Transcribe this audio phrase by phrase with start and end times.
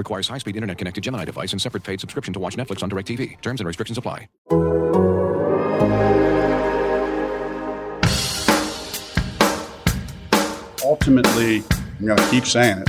[0.00, 3.38] Requires high-speed internet-connected Gemini device and separate paid subscription to watch Netflix on DirecTV.
[3.42, 4.28] Terms and restrictions apply.
[10.82, 11.62] Ultimately,
[11.98, 12.88] I'm going to keep saying it.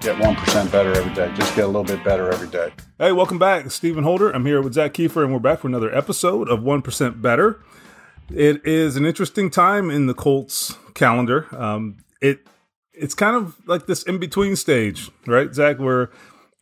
[0.00, 1.32] Get 1% better every day.
[1.36, 2.72] Just get a little bit better every day.
[2.98, 3.70] Hey, welcome back.
[3.70, 4.32] Stephen Holder.
[4.32, 7.60] I'm here with Zach Kiefer, and we're back for another episode of 1% Better.
[8.28, 11.46] It is an interesting time in the Colts calendar.
[11.56, 12.44] Um, it
[12.96, 16.10] It's kind of like this in between stage, right, Zach, where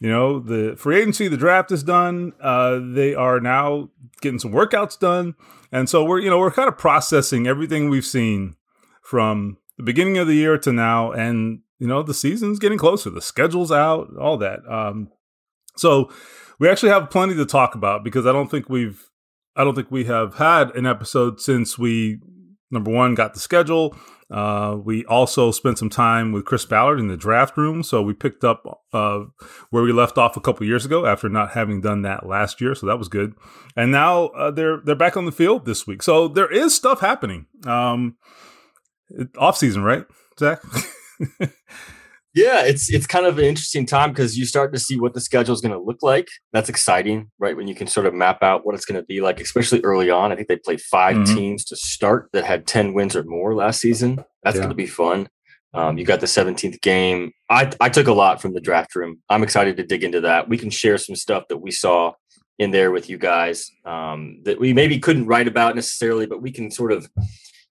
[0.02, 2.32] you know, the free agency, the draft is done.
[2.40, 3.88] Uh, they are now
[4.20, 5.36] getting some workouts done,
[5.70, 8.56] and so we're you know we're kind of processing everything we've seen
[9.00, 13.10] from the beginning of the year to now, and you know the season's getting closer,
[13.10, 14.68] the schedule's out, all that.
[14.68, 15.08] Um,
[15.76, 16.10] so
[16.58, 19.08] we actually have plenty to talk about because I don't think we've
[19.54, 22.18] I don't think we have had an episode since we
[22.72, 23.96] number one got the schedule
[24.32, 28.14] uh, we also spent some time with Chris Ballard in the draft room, so we
[28.14, 29.24] picked up uh,
[29.68, 32.74] where we left off a couple years ago after not having done that last year,
[32.74, 33.34] so that was good.
[33.76, 37.00] And now uh, they're they're back on the field this week, so there is stuff
[37.00, 37.46] happening.
[37.66, 38.16] Um,
[39.36, 40.06] off season, right,
[40.38, 40.62] Zach?
[42.34, 45.20] Yeah, it's it's kind of an interesting time because you start to see what the
[45.20, 46.28] schedule is going to look like.
[46.52, 47.54] That's exciting, right?
[47.54, 50.08] When you can sort of map out what it's going to be like, especially early
[50.08, 50.32] on.
[50.32, 51.34] I think they played 5 mm-hmm.
[51.34, 54.24] teams to start that had ten wins or more last season.
[54.42, 54.62] That's yeah.
[54.62, 55.28] going to be fun.
[55.74, 57.32] Um, you got the 17th game.
[57.50, 59.20] I I took a lot from the draft room.
[59.28, 60.48] I'm excited to dig into that.
[60.48, 62.12] We can share some stuff that we saw
[62.58, 66.50] in there with you guys um, that we maybe couldn't write about necessarily, but we
[66.50, 67.10] can sort of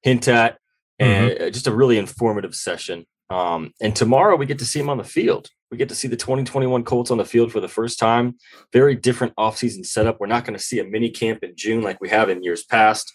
[0.03, 0.59] hint at.
[0.99, 1.49] And mm-hmm.
[1.49, 3.07] just a really informative session.
[3.31, 5.49] Um, and tomorrow we get to see him on the field.
[5.71, 8.35] We get to see the 2021 Colts on the field for the first time.
[8.73, 10.19] Very different offseason setup.
[10.19, 12.65] We're not going to see a mini camp in June like we have in years
[12.65, 13.11] past.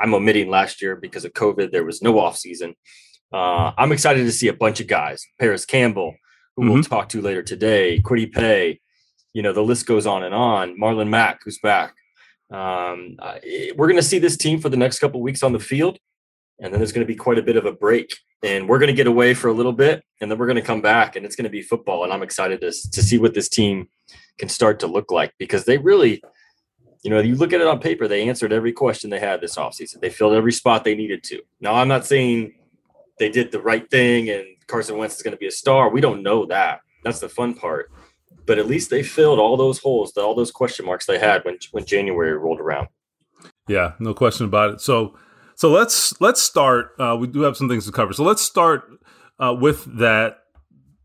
[0.00, 1.72] I'm omitting last year because of COVID.
[1.72, 2.74] There was no offseason.
[3.32, 5.26] Uh, I'm excited to see a bunch of guys.
[5.40, 6.14] Parris Campbell,
[6.54, 6.72] who mm-hmm.
[6.72, 8.80] we'll talk to later today, Kwity Paye.
[9.32, 10.78] You know, the list goes on and on.
[10.78, 11.92] Marlon Mack, who's back.
[12.52, 13.16] Um,
[13.74, 15.98] we're going to see this team for the next couple weeks on the field
[16.60, 18.14] and then there's going to be quite a bit of a break.
[18.42, 20.62] And we're going to get away for a little bit and then we're going to
[20.62, 23.34] come back and it's going to be football and i'm excited to, to see what
[23.34, 23.88] this team
[24.38, 26.22] can start to look like because they really
[27.02, 29.56] you know you look at it on paper they answered every question they had this
[29.56, 30.00] offseason.
[30.00, 31.40] They filled every spot they needed to.
[31.60, 32.54] Now i'm not saying
[33.18, 35.90] they did the right thing and carson wentz is going to be a star.
[35.90, 36.80] We don't know that.
[37.04, 37.90] That's the fun part.
[38.46, 41.58] But at least they filled all those holes all those question marks they had when
[41.72, 42.88] when january rolled around.
[43.68, 44.80] Yeah no question about it.
[44.80, 45.16] So
[45.56, 46.92] so let's let's start.
[46.98, 48.12] Uh, we do have some things to cover.
[48.12, 48.88] So let's start
[49.38, 50.38] uh, with that.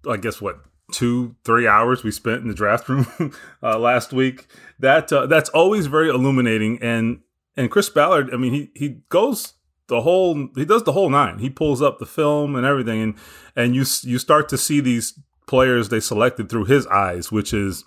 [0.07, 0.59] I guess what
[0.91, 3.07] two three hours we spent in the draft room
[3.63, 4.47] uh, last week.
[4.79, 6.79] That uh, that's always very illuminating.
[6.81, 7.21] And
[7.55, 9.53] and Chris Ballard, I mean, he he goes
[9.87, 11.39] the whole he does the whole nine.
[11.39, 13.15] He pulls up the film and everything, and
[13.55, 17.83] and you you start to see these players they selected through his eyes, which is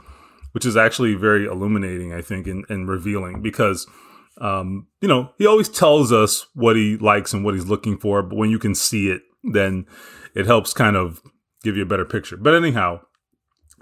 [0.53, 3.87] which is actually very illuminating, I think, and, and revealing because
[4.41, 8.23] um, you know, he always tells us what he likes and what he's looking for,
[8.23, 9.87] but when you can see it, then
[10.35, 11.23] it helps kind of
[11.63, 12.37] give you a better picture.
[12.37, 13.01] But anyhow,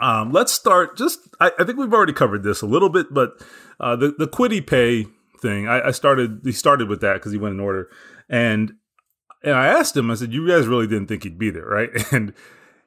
[0.01, 0.97] um, let's start.
[0.97, 3.41] Just I, I, think we've already covered this a little bit, but
[3.81, 5.07] uh, the the Kwity Paye
[5.41, 6.41] thing, I, I started.
[6.45, 7.89] He started with that because he went in order,
[8.29, 8.73] and
[9.43, 10.11] and I asked him.
[10.11, 12.35] I said, "You guys really didn't think he'd be there, right?" And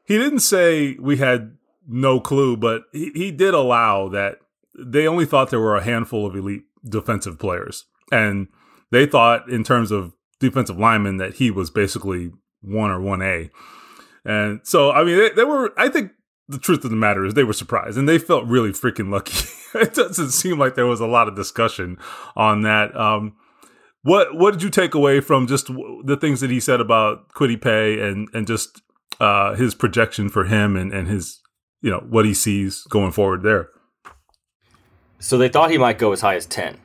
[0.03, 4.37] he didn't say we had no clue, but he, he did allow that
[4.77, 7.85] they only thought there were a handful of elite defensive players.
[8.11, 8.47] And
[8.91, 12.31] they thought, in terms of defensive linemen, that he was basically
[12.61, 13.49] one or 1A.
[14.25, 16.11] And so, I mean, they, they were, I think
[16.47, 19.47] the truth of the matter is they were surprised and they felt really freaking lucky.
[19.79, 21.97] it doesn't seem like there was a lot of discussion
[22.35, 22.95] on that.
[22.95, 23.35] Um,
[24.03, 27.59] what what did you take away from just the things that he said about Kwity
[27.59, 28.81] Paye and and just
[29.19, 31.41] uh, his projection for him and and his
[31.81, 33.69] you know what he sees going forward there?
[35.25, 36.77] So they thought he might go as high as 10,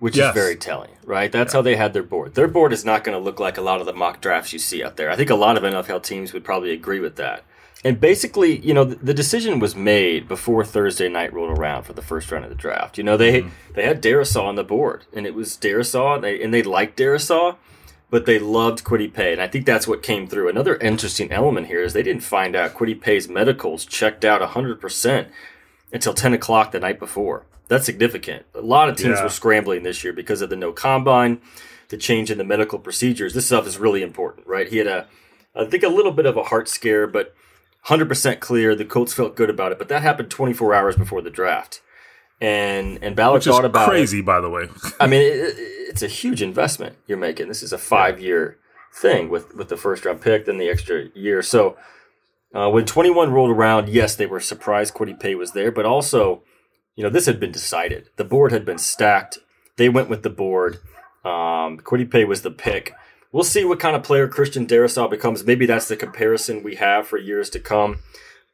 [0.00, 0.34] which yes.
[0.34, 1.30] is very telling, right?
[1.30, 1.58] That's yeah.
[1.58, 2.34] how they had their board.
[2.34, 4.58] Their board is not going to look like a lot of the mock drafts you
[4.58, 5.12] see out there.
[5.12, 7.44] I think a lot of NFL teams would probably agree with that.
[7.84, 12.02] And basically, you know, the, decision was made before Thursday night rolled around for the
[12.02, 12.98] first round of the draft.
[12.98, 13.74] You know, they mm-hmm.
[13.74, 16.98] they had Darrisaw on the board, and it was Darrisaw, and they, and they liked
[16.98, 17.54] Darrisaw,
[18.10, 20.48] but they loved Kwity Paye, and I think that's what came through.
[20.48, 25.28] Another interesting element here is they didn't find out Kwity Paye's medicals checked out 100%
[25.94, 27.46] until 10 o'clock the night before.
[27.68, 28.44] That's significant.
[28.54, 29.22] A lot of teams Yeah.
[29.22, 31.40] were scrambling this year because of the no combine,
[31.88, 33.32] the change in the medical procedures.
[33.32, 34.68] This stuff is really important, right?
[34.68, 35.06] He had a,
[35.56, 37.34] I think, a little bit of a heart scare, but
[37.86, 38.74] 100% clear.
[38.74, 41.80] The Colts felt good about it, but that happened 24 hours before the draft.
[42.40, 43.90] And and Ballard Which thought about it.
[43.92, 44.68] crazy, by the way.
[45.00, 47.46] I mean, it, it- it's a huge investment you're making.
[47.46, 48.58] This is a five year
[48.92, 51.40] thing with with the first round pick, then the extra year.
[51.40, 51.76] So
[52.54, 56.42] uh, when 21 rolled around, yes, they were surprised Kwity Paye was there, but also,
[56.94, 58.10] you know, this had been decided.
[58.16, 59.38] The board had been stacked.
[59.76, 60.76] They went with the board.
[61.24, 62.94] Um, Kwity Paye was the pick.
[63.32, 65.44] We'll see what kind of player Christian Darrisaw becomes.
[65.44, 67.98] Maybe that's the comparison we have for years to come.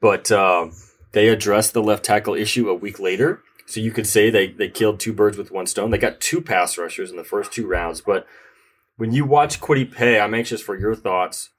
[0.01, 0.73] But um,
[1.13, 3.43] they addressed the left tackle issue a week later.
[3.67, 5.91] So you could say they, they killed two birds with one stone.
[5.91, 8.01] They got two pass rushers in the first two rounds.
[8.01, 8.27] But
[8.97, 11.51] when you watch Kwity Paye, I'm anxious for your thoughts.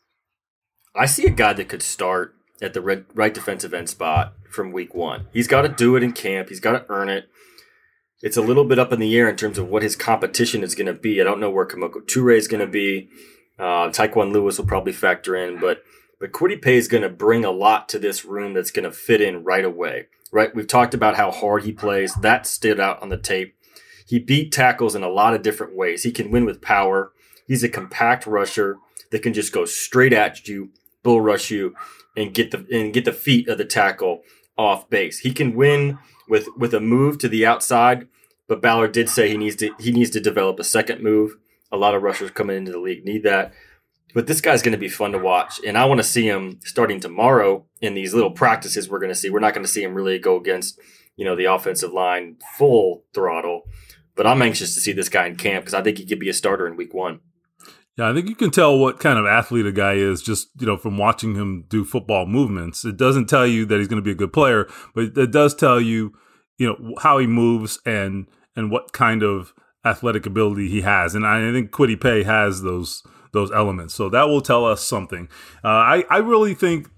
[0.95, 4.71] I see a guy that could start at the red, right defensive end spot from
[4.71, 5.27] week one.
[5.31, 6.49] He's got to do it in camp.
[6.49, 7.29] He's got to earn it.
[8.21, 10.75] It's a little bit up in the air in terms of what his competition is
[10.75, 11.19] going to be.
[11.19, 13.09] I don't know where Kemoko Turay is going to be.
[13.57, 15.83] Uh, Tyquan Lewis will probably factor in, but
[16.19, 18.91] but Kwity Paye is going to bring a lot to this room that's going to
[18.91, 20.05] fit in right away.
[20.31, 20.53] Right?
[20.53, 22.13] We've talked about how hard he plays.
[22.15, 23.55] That stood out on the tape.
[24.05, 26.03] He beat tackles in a lot of different ways.
[26.03, 27.11] He can win with power.
[27.47, 28.77] He's a compact rusher
[29.09, 30.69] that can just go straight at you,
[31.03, 31.73] bull rush you,
[32.15, 34.21] and get the and get the feet of the tackle
[34.57, 35.19] off base.
[35.19, 38.07] He can win with with a move to the outside,
[38.47, 41.37] but Ballard did say he needs to he needs to develop a second move.
[41.71, 43.53] A lot of rushers coming into the league need that.
[44.13, 46.59] But this guy's going to be fun to watch, and I want to see him
[46.63, 48.89] starting tomorrow in these little practices.
[48.89, 49.29] We're going to see.
[49.29, 50.79] We're not going to see him really go against
[51.15, 53.63] you know the offensive line full throttle,
[54.15, 56.29] but I'm anxious to see this guy in camp because I think he could be
[56.29, 57.21] a starter in week one.
[58.01, 60.65] Yeah, I think you can tell what kind of athlete a guy is just, you
[60.65, 62.83] know, from watching him do football movements.
[62.83, 65.53] It doesn't tell you that he's going to be a good player, but it does
[65.53, 66.11] tell you,
[66.57, 68.25] you know, how he moves and
[68.55, 69.53] and what kind of
[69.85, 71.13] athletic ability he has.
[71.13, 73.03] And I think Kwity Paye has those
[73.33, 73.93] those elements.
[73.93, 75.29] So that will tell us something.
[75.63, 76.89] Uh, I I really think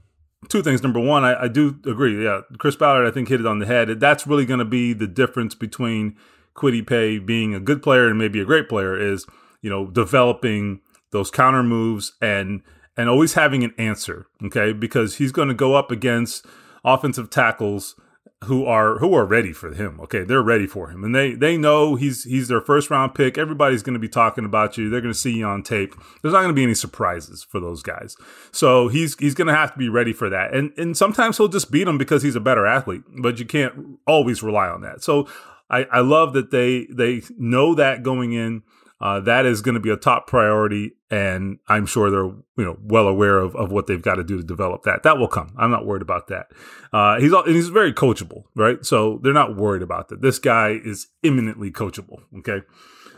[0.47, 0.83] two things.
[0.83, 2.23] Number one, I, I do agree.
[2.23, 3.89] Yeah, Chris Ballard, I think hit it on the head.
[3.99, 6.15] That's really going to be the difference between
[6.55, 9.25] Kwity Paye being a good player and maybe a great player is
[9.61, 10.79] you know developing
[11.13, 12.61] those counter moves and
[12.97, 14.27] and always having an answer.
[14.43, 16.45] Okay, because he's going to go up against
[16.83, 17.95] offensive tackles
[18.43, 19.99] who are who are ready for him.
[20.01, 23.37] Okay, they're ready for him, and they they know he's he's their first round pick.
[23.37, 24.89] Everybody's going to be talking about you.
[24.89, 25.95] They're going to see you on tape.
[26.21, 28.15] There's not going to be any surprises for those guys.
[28.51, 30.53] So he's he's going to have to be ready for that.
[30.53, 33.03] And and sometimes he'll just beat them because he's a better athlete.
[33.21, 35.03] But you can't always rely on that.
[35.03, 35.27] So
[35.69, 38.63] I, I love that they they know that going in.
[39.03, 42.77] Uh, that is going to be a top priority, and I'm sure they're you know
[42.81, 45.03] well aware of, of what they've got to do to develop that.
[45.03, 45.53] That will come.
[45.57, 46.47] I'm not worried about that.
[46.93, 48.77] Uh, he's all, and he's very coachable, right?
[48.85, 50.21] So they're not worried about that.
[50.21, 52.21] This guy is imminently coachable.
[52.39, 52.61] Okay.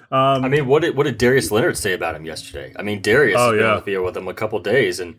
[0.09, 2.73] Um, I mean, what did what did Darius Leonard say about him yesterday?
[2.75, 3.71] I mean, Darius Oh, has been yeah.
[3.73, 5.17] on the field with him a couple days, and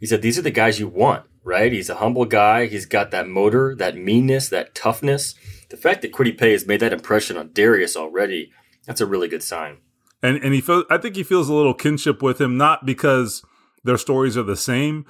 [0.00, 1.70] he said these are the guys you want, right?
[1.70, 2.66] He's a humble guy.
[2.66, 5.36] He's got that motor, that meanness, that toughness.
[5.70, 8.50] The fact that Kwity Paye has made that impression on Darius already,
[8.84, 9.78] that's a really good sign.
[10.22, 13.42] And and he feels I think he feels a little kinship with him, not because
[13.84, 15.04] their stories are the same.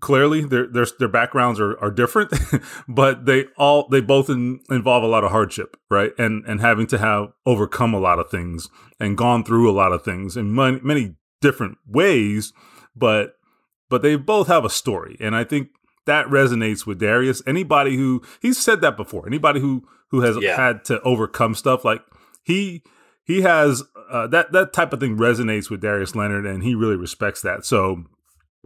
[0.00, 2.32] Clearly, their their their backgrounds are, are different,
[2.88, 6.12] but they all they both in, involve a lot of hardship, right?
[6.18, 8.68] And and having to have overcome a lot of things
[9.00, 12.52] and gone through a lot of things in many, many different ways,
[12.94, 13.36] but
[13.88, 15.68] but they both have a story, and I think
[16.04, 17.40] that resonates with Darius.
[17.46, 20.56] Anybody who he's said that before, anybody who who has Yeah.
[20.56, 22.02] had to overcome stuff like
[22.42, 22.82] he
[23.24, 26.96] he has uh, that that type of thing resonates with Darius Leonard, and he really
[26.96, 27.64] respects that.
[27.64, 28.04] So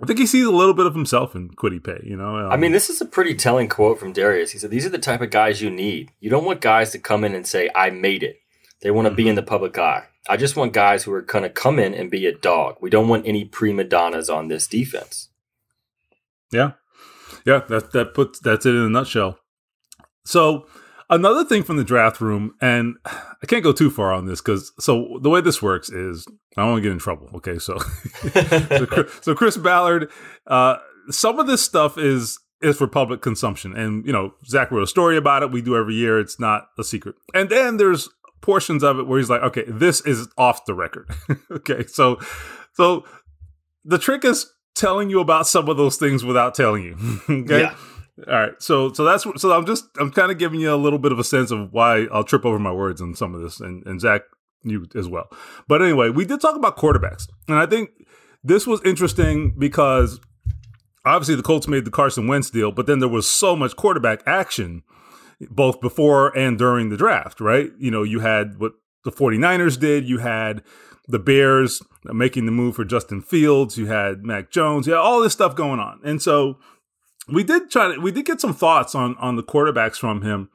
[0.03, 2.03] I think he sees a little bit of himself in Kwity Paye.
[2.05, 4.53] You know, Um, I mean, this is a pretty telling quote from Darius.
[4.53, 6.11] He said, These are the type of guys you need.
[6.21, 8.37] You don't want guys to come in and say, I made it.
[8.83, 10.05] They want to be in the public eye.
[10.29, 12.77] I just want guys who are going to come in and be a dog.
[12.81, 15.29] We don't want any prima donnas on this defense.
[16.51, 16.73] Yeah,
[17.45, 17.61] yeah.
[17.69, 19.39] That that puts that's it in a nutshell.
[20.25, 20.67] So
[21.11, 24.73] another thing from the draft room, and I can't go too far on this because
[24.79, 26.26] so the way this works is
[26.57, 27.29] I don't want to get in trouble.
[27.35, 27.79] Okay, so
[28.33, 30.11] so, Chris- so Chris Ballard,
[30.47, 30.76] uh,
[31.11, 34.87] some of this stuff is is for public consumption, and you know Zach wrote a
[34.87, 35.50] story about it.
[35.50, 36.19] We do every year.
[36.19, 37.17] It's not a secret.
[37.35, 38.09] And then there's
[38.40, 41.11] portions of it where he's like, okay, this is off the record.
[41.50, 42.19] okay, so
[42.75, 43.05] so
[43.85, 46.97] the trick is telling you about some of those things without telling you.
[47.29, 47.61] okay.
[47.61, 47.75] Yeah.
[48.29, 48.53] All right.
[48.59, 51.19] So so that's so I'm just I'm kind of giving you a little bit of
[51.19, 54.00] a sense of why I'll trip over my words on some of this, and and
[54.00, 54.23] Zach
[54.62, 55.29] you as well.
[55.69, 57.91] But anyway, we did talk about quarterbacks, and I think
[58.45, 60.21] this was interesting because
[61.05, 64.23] obviously the Colts made the Carson Wentz deal, but then there was so much quarterback
[64.27, 64.83] action.
[65.49, 67.71] both before and during the draft, right?
[67.79, 68.73] You know, you had what
[69.05, 70.62] the 49ers did, you had
[71.09, 75.33] the Bears making the move for Justin Fields, you had Mac Jones, yeah, all this
[75.33, 76.00] stuff going on.
[76.05, 76.59] And so
[77.29, 80.50] we did try to we did get some thoughts on on the quarterbacks from him.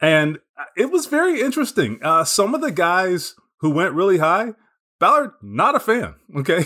[0.00, 0.38] And
[0.76, 1.98] it was very interesting.
[2.02, 4.54] Uh, some of the guys who went really high,
[4.98, 6.14] Ballard, not a fan.
[6.36, 6.64] Okay.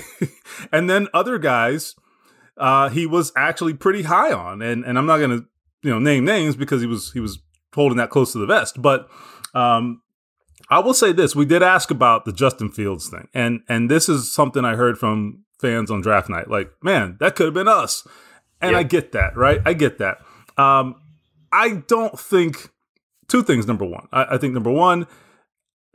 [0.73, 1.95] and then other guys,
[2.57, 4.63] uh, he was actually pretty high on.
[4.63, 5.43] And and I'm not gonna,
[5.83, 7.39] you know, name names because he was he was
[7.75, 8.81] holding that close to the vest.
[8.81, 9.09] But
[9.55, 10.03] um
[10.71, 14.09] I will say this: we did ask about the Justin Fields thing, and and this
[14.09, 16.49] is something I heard from fans on draft night.
[16.49, 18.07] Like, man, that could have been us,
[18.65, 18.79] and yeah.
[18.79, 19.61] I get that, right?
[19.65, 20.19] I get that.
[20.57, 20.97] Um,
[21.53, 22.71] I don't think
[23.29, 23.67] two things.
[23.67, 25.07] Number one, I, I think number one,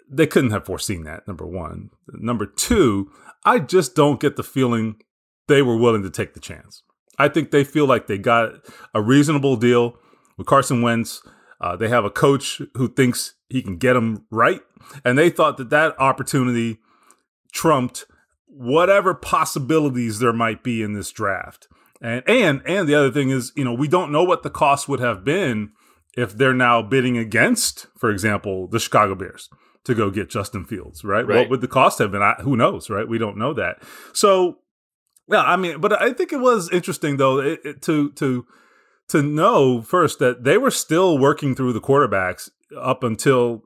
[0.10, 1.28] they couldn't have foreseen that.
[1.28, 3.12] Number one, number two,
[3.44, 5.02] I just don't get the feeling
[5.48, 6.84] they were willing to take the chance.
[7.18, 8.52] I think they feel like they got
[8.94, 9.98] a reasonable deal
[10.38, 11.22] with Carson Wentz.
[11.60, 14.62] Uh, they have a coach who thinks he can get them right,
[15.04, 16.80] and they thought that that opportunity
[17.52, 18.06] trumped
[18.46, 21.68] whatever possibilities there might be in this draft.
[22.02, 24.88] And and and the other thing is, you know, we don't know what the cost
[24.88, 25.72] would have been
[26.16, 29.50] if they're now bidding against, for example, the Chicago Bears
[29.86, 31.26] to go get Justin Fields, right?
[31.26, 31.40] right.
[31.40, 32.22] What would the cost have been?
[32.22, 33.08] I, who knows, right?
[33.08, 33.82] We don't know that.
[34.14, 34.60] So,
[35.28, 38.46] yeah, I mean, but I think it was interesting though it, it, to to
[39.10, 43.64] to know first that they were still working through the quarterbacks up until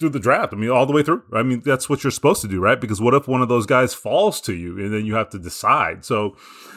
[0.00, 0.52] through the draft.
[0.52, 1.22] I mean, all the way through.
[1.32, 2.80] I mean, that's what you're supposed to do, right?
[2.80, 5.38] Because what if one of those guys falls to you and then you have to
[5.38, 6.04] decide?
[6.04, 6.36] So,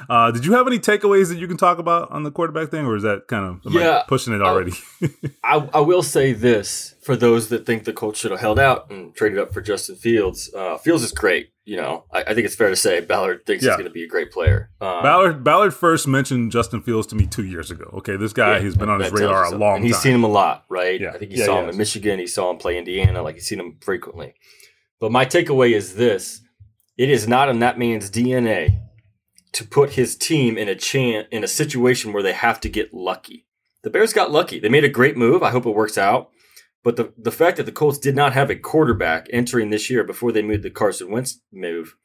[0.09, 2.85] uh, did you have any takeaways that you can talk about on the quarterback thing,
[2.85, 4.73] or is that kind of yeah, pushing it already?
[5.43, 8.89] I, I, will say this for those that think the Colts should have held out
[8.89, 10.53] and traded up for Justin Fields.
[10.53, 13.63] Uh, Fields is great you know, I, I, think it's fair to say Ballard thinks
[13.63, 13.71] yeah.
[13.71, 14.69] he's going to be a great player.
[14.81, 17.89] Um, Ballard Ballard first mentioned Justin Fields to me two years ago.
[17.93, 20.01] Okay, this guy yeah, has been on his radar a long and he's time.
[20.01, 20.99] seen him a lot, right?
[20.99, 21.11] Yeah.
[21.11, 22.19] I think he yeah, saw him in Michigan.
[22.19, 23.21] He saw him play Indiana.
[23.21, 24.33] Like he's seen him frequently.
[24.99, 26.41] But my takeaway is this:
[26.97, 28.81] it is not in that man's DNA
[29.53, 32.93] to put his team in a chan- in a situation where they have to get
[32.93, 33.45] lucky.
[33.83, 34.59] The Bears got lucky.
[34.59, 35.43] They made a great move.
[35.43, 36.29] I hope it works out.
[36.83, 40.03] But the, the fact that the Colts did not have a quarterback entering this year
[40.03, 41.95] before they made the Carson Wentz move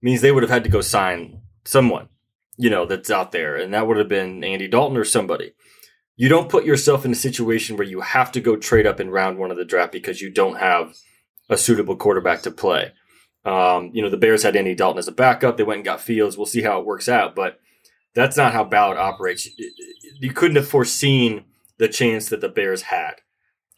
[0.00, 2.08] means they would have had to go sign someone,
[2.56, 3.56] you know, that's out there.
[3.56, 5.52] And that would have been Andy Dalton or somebody.
[6.16, 9.10] You don't put yourself in a situation where you have to go trade up in
[9.10, 10.94] round one of the draft because you don't have
[11.48, 12.92] a suitable quarterback to play.
[13.44, 15.56] Um, you know, the Bears had Andy Dalton as a backup.
[15.56, 16.36] They went and got Fields.
[16.36, 17.34] We'll see how it works out.
[17.34, 17.58] But
[18.14, 19.48] that's not how Ballard operates.
[20.20, 21.44] You couldn't have foreseen
[21.78, 23.14] the chance that the Bears had.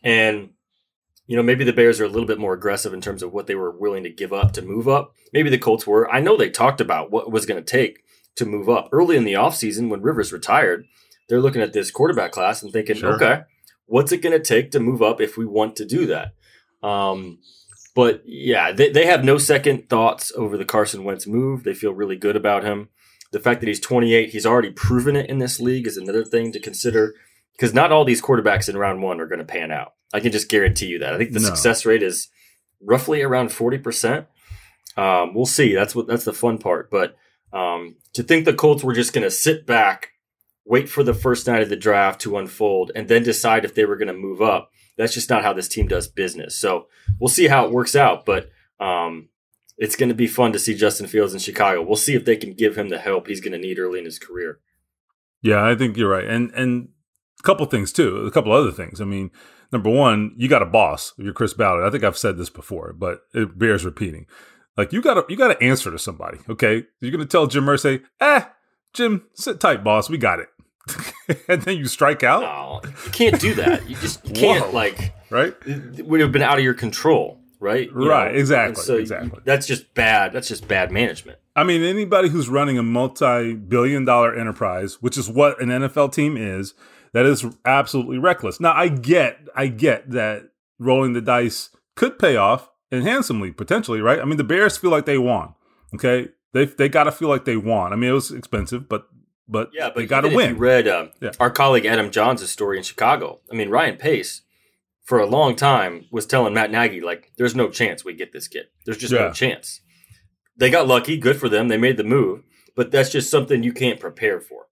[0.05, 0.51] And
[1.27, 3.47] you know, maybe the Bears are a little bit more aggressive in terms of what
[3.47, 5.15] they were willing to give up to move up.
[5.33, 6.11] Maybe the Colts were.
[6.11, 8.05] I know they talked about what was going to take
[8.37, 10.87] to move up early in the offseason when Rivers retired.
[11.29, 13.15] They're looking at this quarterback class and thinking, sure.
[13.15, 13.43] okay,
[13.87, 16.35] what's it going to take to move up if we want to do that?
[16.87, 17.39] Um,
[17.95, 21.65] but yeah, they, they have no second thoughts over the Carson Wentz move.
[21.65, 22.91] They feel really good about him.
[23.33, 26.53] The fact that he's 28, he's already proven it in this league is another thing
[26.53, 27.15] to consider
[27.57, 29.95] because not all these quarterbacks in round one are going to pan out.
[30.13, 31.15] I can just guarantee you that.
[31.15, 31.47] I think the no.
[31.47, 32.29] success rate is
[32.81, 34.27] roughly around forty percent.
[34.97, 35.75] Um, we'll see.
[35.75, 36.91] That's what that's the fun part.
[36.91, 37.17] But
[37.53, 40.11] um, to think the Colts were just going to sit back,
[40.65, 43.85] wait for the first night of the draft to unfold, and then decide if they
[43.85, 44.71] were going to move up.
[44.97, 46.57] That's just not how this team does business.
[46.57, 46.87] So
[47.19, 48.25] we'll see how it works out.
[48.25, 49.29] But um,
[49.77, 51.83] it's going to be fun to see Justin Fields in Chicago.
[51.83, 54.05] We'll see if they can give him the help he's going to need early in
[54.05, 54.61] his career.
[55.43, 56.25] Yeah, I think you're right.
[56.25, 56.89] And and
[57.41, 58.27] a couple things too.
[58.27, 59.01] A couple other things.
[59.01, 59.31] I mean,
[59.73, 61.13] number one, you got a boss.
[61.19, 61.85] You're Chris Ballard.
[61.85, 64.27] I think I've said this before, but it bears repeating.
[64.77, 66.39] Like you got to you got to answer to somebody.
[66.49, 68.45] Okay, you're gonna tell Jim Irsay, "Eh,
[68.93, 70.11] Jim, sit tight, boss.
[70.11, 70.49] We got it."
[71.49, 72.43] and then you strike out.
[72.43, 73.89] No, you can't do that.
[73.89, 74.73] You just you can't Whoa.
[74.73, 75.55] like right.
[75.65, 77.89] It would have been out of your control, right?
[77.89, 78.33] You right.
[78.33, 78.39] Know?
[78.39, 78.83] Exactly.
[78.83, 79.41] So exactly.
[79.45, 80.33] That's just bad.
[80.33, 81.39] That's just bad management.
[81.57, 86.75] I mean, anybody who's running a multi-billion-dollar enterprise, which is what an NFL team is,
[87.15, 88.61] that is absolutely reckless.
[88.61, 94.01] Now, I get, I get that rolling the dice could pay off and handsomely potentially,
[94.01, 94.21] right?
[94.21, 95.55] I mean, the Bears feel like they won.
[95.95, 97.93] Okay, they they got to feel like they won.
[97.93, 99.09] I mean, it was expensive, but
[99.47, 100.59] but yeah, but they got to win.
[100.59, 101.31] read uh, yeah.
[101.39, 103.41] our colleague Adam Jahns' story in Chicago.
[103.51, 104.43] I mean, Ryan Pace
[105.05, 108.49] for a long time was telling Matt Nagy like, "There's no chance we get this
[108.49, 108.67] kid.
[108.85, 109.21] There's just yeah.
[109.21, 109.81] no chance."
[110.57, 111.17] They got lucky.
[111.17, 111.69] Good for them.
[111.69, 112.43] They made the move,
[112.75, 114.67] but that's just something you can't prepare for.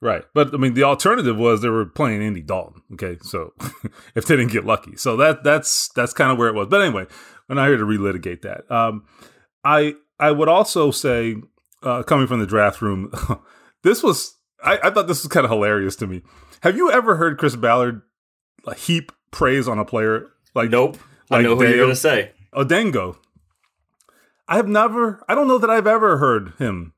[0.00, 0.24] Right.
[0.34, 2.82] But I mean the alternative was they were playing Andy Dalton.
[2.94, 3.18] Okay.
[3.22, 3.52] So
[4.14, 4.96] if they didn't get lucky.
[4.96, 6.68] So that that's that's kind of where it was.
[6.68, 7.06] But anyway,
[7.48, 8.70] we're not here to relitigate that.
[8.70, 9.04] Um
[9.64, 11.36] I I would also say,
[11.82, 13.12] uh, coming from the draft room,
[13.82, 16.22] this was I, I thought this was kind of hilarious to me.
[16.62, 18.02] Have you ever heard Chris Ballard
[18.76, 20.98] heap praise on a player like nope.
[21.30, 22.32] like I know who Dayo you're gonna say.
[22.54, 23.16] Odeyingbo.
[24.48, 26.94] I have never, I don't know that I've ever heard him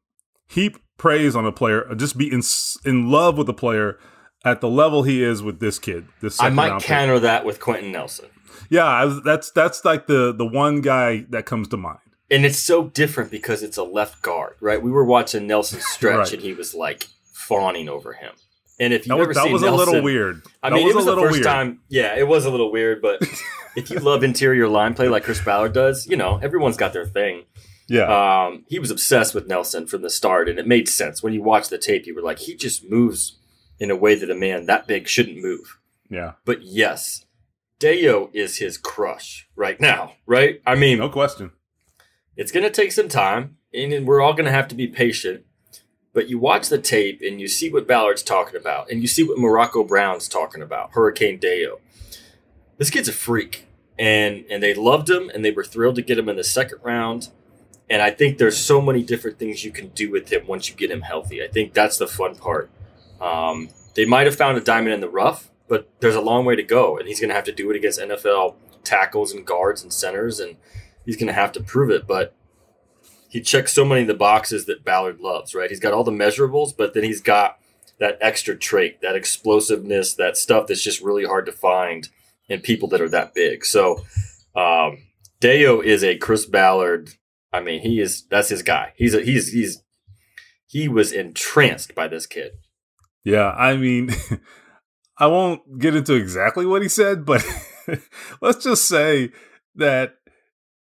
[0.49, 2.43] heap praise on a player, just be in
[2.85, 3.99] in love with a player
[4.45, 6.07] at the level he is with this kid.
[6.21, 8.27] This I might counter that with Quenton Nelson.
[8.69, 11.99] Yeah, I that's that's like the the one guy that comes to mind.
[12.31, 14.81] And it's so different because it's a left guard, right?
[14.81, 16.33] We were watching Nelson stretch Right.
[16.35, 18.33] and he was like fawning over him.
[18.79, 20.43] And if you've ever was, that seen was a little weird.
[20.63, 21.45] I That mean, it was a the first weird.
[21.45, 21.81] time.
[21.89, 23.21] Yeah, it was a little weird, but
[23.77, 27.05] if you love interior line play like Chris Ballard does, you know, everyone's got their
[27.05, 27.45] thing.
[27.91, 28.07] Yeah,
[28.47, 31.43] Um, he was obsessed with Nelson from the start, and it made sense when you
[31.43, 32.07] watch the tape.
[32.07, 33.37] You were like, he just moves
[33.81, 35.79] in a way that a man that big shouldn't move.
[36.09, 37.25] yeah, But yes,
[37.81, 40.63] Dayo is his crush right now, right?
[40.65, 41.51] I mean, no question.
[42.37, 45.45] it's going to take some time, and we're all going to have to be patient.
[46.13, 49.23] But you watch the tape and you see what Ballard's talking about, and you see
[49.23, 51.79] what Morocco Brown's talking about, Hurricane Dayo.
[52.79, 53.67] This kid's a freak,
[53.99, 56.79] and and they loved him, and they were thrilled to get him in the second
[56.83, 57.29] round.
[57.91, 60.77] And I think there's so many different things you can do with him once you
[60.77, 61.43] get him healthy.
[61.43, 62.71] I think that's the fun part.
[63.21, 66.55] Um, they might have found a diamond in the rough, but there's a long way
[66.55, 68.55] to go, and he's going to have to do it against NFL
[68.85, 70.57] tackles and guards and centers, and
[71.05, 72.07] he's going to have to prove it.
[72.07, 72.35] But
[73.29, 75.71] he checks so many of the boxes that Ballard loves, right?
[75.71, 77.59] He's got all the measurables, but then he's got
[77.99, 82.09] that extra trait, that explosiveness, that stuff that's just really hard to find
[82.49, 83.65] in people that are that big.
[83.65, 84.05] So,
[84.57, 85.05] um,
[85.41, 87.11] Dayo is a Chris Ballard.
[87.53, 88.93] I mean, he is that's his guy.
[88.97, 89.83] He's a, he's he's
[90.67, 92.53] he was entranced by this kid.
[93.25, 94.11] Yeah, I mean,
[95.19, 97.45] I won't get into exactly what he said, but
[98.41, 99.31] let's just say
[99.75, 100.15] that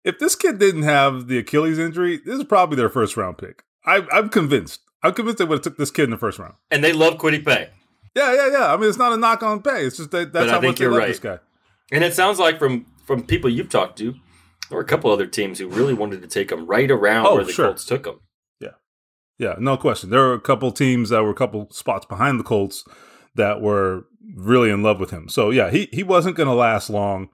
[0.04, 3.64] if this kid didn't have the Achilles injury, this is probably their first round pick.
[3.86, 4.82] I, I'm convinced.
[5.02, 6.56] I'm convinced they would have took this kid in the first round.
[6.70, 7.70] And they love Kwity Paye.
[8.16, 8.74] Yeah, yeah, yeah.
[8.74, 9.86] I mean, it's not a knock on Paye.
[9.86, 11.08] It's just that But that's I how think much they you're love right.
[11.08, 11.40] this guy.
[11.92, 14.14] And it sounds like from from people you've talked to,
[14.70, 17.36] there were a couple other teams who really wanted to take him right around Oh,
[17.36, 17.66] where the sure.
[17.68, 18.20] Colts took him.
[18.60, 18.70] Yeah,
[19.38, 20.10] Yeah, no question.
[20.10, 22.84] There were a couple teams that were a couple spots behind the Colts
[23.36, 24.06] that were
[24.36, 25.28] really in love with him.
[25.30, 27.30] So yeah, he he wasn't going to last long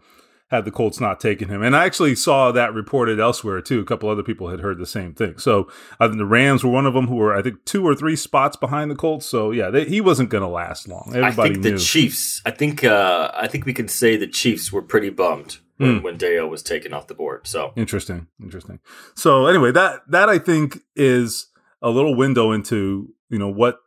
[0.49, 1.63] had the Colts not taken him.
[1.63, 3.79] And I actually saw that reported elsewhere too.
[3.79, 5.39] A couple other people had heard the same thing.
[5.39, 5.67] So
[5.99, 8.15] I think the Rams were one of them who were I think two or three
[8.15, 9.25] spots behind the Colts.
[9.25, 11.13] So yeah, they, he wasn't going to last long.
[11.15, 11.71] Everybody I think knew.
[11.71, 12.41] the Chiefs.
[12.45, 16.03] I think uh, I think we can say the Chiefs were pretty bummed when, Hmm.
[16.03, 17.47] when Dayo was taken off the board.
[17.47, 18.79] So Interesting, interesting.
[19.15, 21.47] So anyway, that that I think is
[21.81, 23.79] a little window into you know what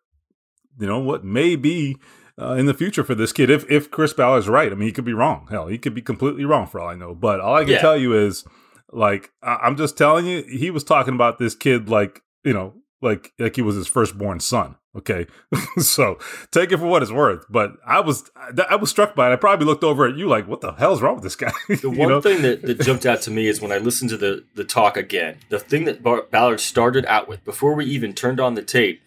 [0.79, 1.97] you know what may be
[2.41, 4.71] uh, in the future for this kid if if Chris Ballard is right.
[4.71, 5.49] I mean, he could be wrong.
[5.51, 7.15] Hell, he could be completely wrong for all I know.
[7.15, 7.81] But all I can Yeah.
[7.81, 8.45] tell you is,
[8.93, 12.75] like, I- I'm just telling you, he was talking about this kid like you know
[13.03, 14.77] like like he was his firstborn son.
[14.99, 15.27] Okay,
[15.79, 16.19] so
[16.51, 17.45] take it for what it's worth.
[17.49, 18.31] But I was
[18.69, 19.33] I was struck by it.
[19.33, 21.53] I probably looked over at you like, what the hell's wrong with this guy?
[21.69, 22.21] the one know?
[22.21, 24.97] thing that, that jumped out to me is when I listened to the the talk
[24.97, 25.39] again.
[25.51, 29.01] The thing that Bar- Ballard started out with before we even turned on the tape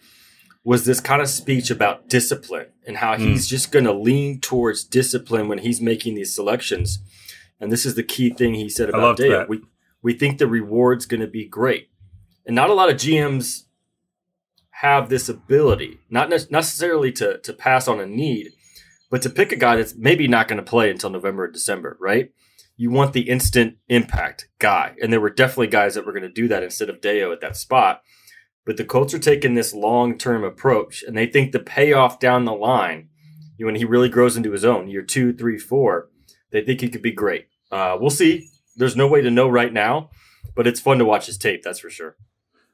[0.64, 3.22] was this kind of speech about discipline and how Hmm.
[3.24, 7.00] he's just going to lean towards discipline when he's making these selections.
[7.60, 9.48] And this is the key thing he said about loved that.
[9.48, 9.60] We
[10.02, 11.88] we think the reward's going to be great,
[12.46, 13.64] and not a lot of GMs
[14.82, 18.50] have this ability, not ne- necessarily to to pass on a need,
[19.10, 21.96] but to pick a guy that's maybe not going to play until November or December,
[22.00, 22.32] right?
[22.76, 26.28] You want the instant impact guy, and there were definitely guys that were going to
[26.28, 28.02] do that instead of Dayo at that spot.
[28.66, 32.44] But the Colts are taking this long term approach, and they think the payoff down
[32.44, 33.08] the line,
[33.56, 36.08] you know, when he really grows into his own, year two, three, four,
[36.50, 37.46] they think he could be great.
[37.70, 38.48] Uh, we'll see.
[38.74, 40.10] There's no way to know right now,
[40.56, 41.62] but it's fun to watch his tape.
[41.62, 42.16] That's for sure.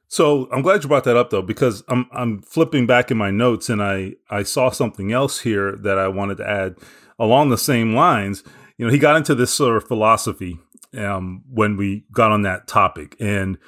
[0.08, 3.30] So I'm glad you brought that up though, because I'm I'm flipping back in my
[3.30, 6.76] notes and I I saw something else here that I wanted to add
[7.18, 8.42] along the same lines.
[8.78, 10.58] You know, he got into this sort of philosophy
[10.96, 13.58] um, when we got on that topic, and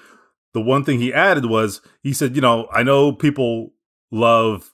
[0.55, 3.73] the one thing he added was he said, you know, I know people
[4.11, 4.73] love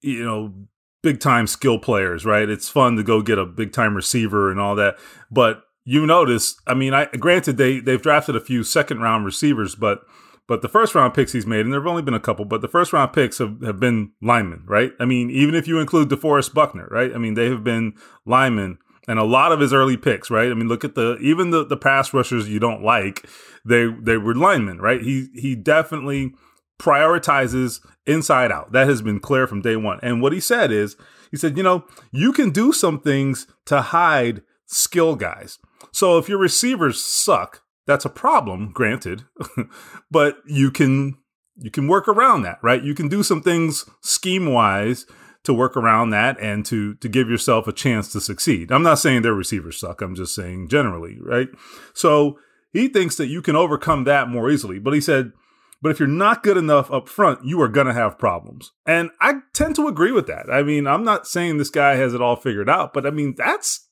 [0.00, 0.54] you know
[1.02, 2.48] big time skill players, right?
[2.48, 4.96] It's fun to go get a big time receiver and all that,
[5.32, 9.74] but you notice, I mean, I granted they they've drafted a few second round receivers,
[9.74, 10.02] but
[10.48, 12.62] but the first round picks he's made, and there have only been a couple, but
[12.62, 14.92] the first round picks have, have been linemen, right?
[14.98, 17.14] I mean, even if you include DeForest Buckner, right?
[17.14, 17.92] I mean, they have been
[18.26, 20.50] linemen and a lot of his early picks, right?
[20.50, 23.26] I mean, look at the even the, the pass rushers you don't like,
[23.64, 25.00] they they were linemen, right?
[25.00, 26.34] He he definitely
[26.78, 28.72] prioritizes inside out.
[28.72, 29.98] That has been clear from day one.
[30.02, 30.96] And what he said is,
[31.30, 35.58] he said, you know, you can do some things to hide skill guys.
[35.90, 39.24] So if your receivers suck, that's a problem, granted,
[40.10, 41.16] but you can
[41.56, 42.84] you can work around that, right?
[42.84, 45.06] You can do some things scheme wise
[45.42, 48.70] to work around that and to to give yourself a chance to succeed.
[48.70, 50.02] I'm not saying their receivers suck.
[50.02, 51.48] I'm just saying generally, right?
[51.94, 52.38] So
[52.72, 54.78] he thinks that you can overcome that more easily.
[54.78, 55.32] But he said,
[55.80, 58.72] but if you're not good enough up front, you are going to have problems.
[58.84, 60.52] And I tend to agree with that.
[60.52, 63.34] I mean, I'm not saying this guy has it all figured out, but I mean,
[63.36, 63.87] that's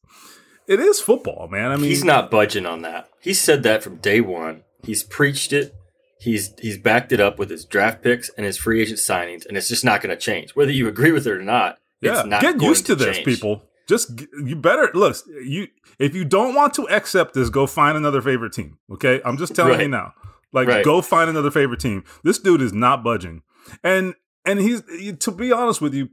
[0.69, 1.71] it is football, man.
[1.71, 3.09] I mean, he's not budging on that.
[3.21, 4.63] He said that from day one.
[4.83, 5.75] He's preached it.
[6.19, 9.57] He's he's backed it up with his draft picks and his free agent signings, and
[9.57, 10.57] it's just not going to change.
[10.57, 13.63] Whether you agree with it or not, yeah, Not get used to, to this, people.
[13.89, 15.17] Just you better look.
[15.43, 18.79] You if you don't want to accept this, go find another favorite team.
[18.93, 19.83] Okay, I'm just telling right.
[19.83, 20.13] you now.
[20.53, 20.85] Like, right.
[20.85, 22.05] go find another favorite team.
[22.23, 23.43] This dude is not budging,
[23.83, 24.83] and and he's
[25.19, 26.11] to be honest with you,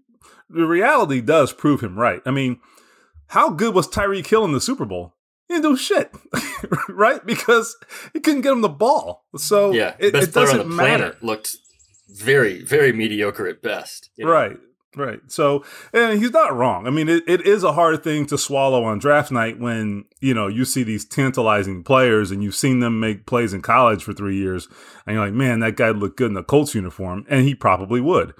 [0.49, 2.21] the reality does prove him right.
[2.25, 2.59] I mean,
[3.27, 5.15] how good was Tyreek Hill in the Super Bowl?
[5.47, 6.11] He didn't do shit,
[6.89, 7.25] right?
[7.25, 7.75] Because
[8.13, 9.25] he couldn't get him the ball.
[9.35, 11.17] So yeah, it, it doesn't matter.
[11.21, 11.57] Looked
[12.09, 14.09] very, very mediocre at best.
[14.15, 14.31] You know?
[14.31, 14.57] Right,
[14.95, 15.19] right.
[15.27, 16.87] So, and he's not wrong.
[16.87, 20.33] I mean, it, it is a hard thing to swallow on draft night when you
[20.33, 24.13] know you see these tantalizing players and you've seen them make plays in college for
[24.13, 24.67] three years,
[25.05, 27.99] and you're like, man, that guy looked good in the Colts uniform, and he probably
[27.99, 28.33] would.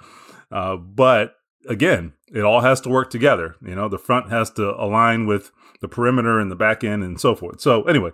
[0.50, 1.34] Uh, but
[1.68, 3.56] again, it all has to work together.
[3.64, 5.50] You know, the front has to align with
[5.80, 7.60] the perimeter and the back end and so forth.
[7.60, 8.10] So anyway,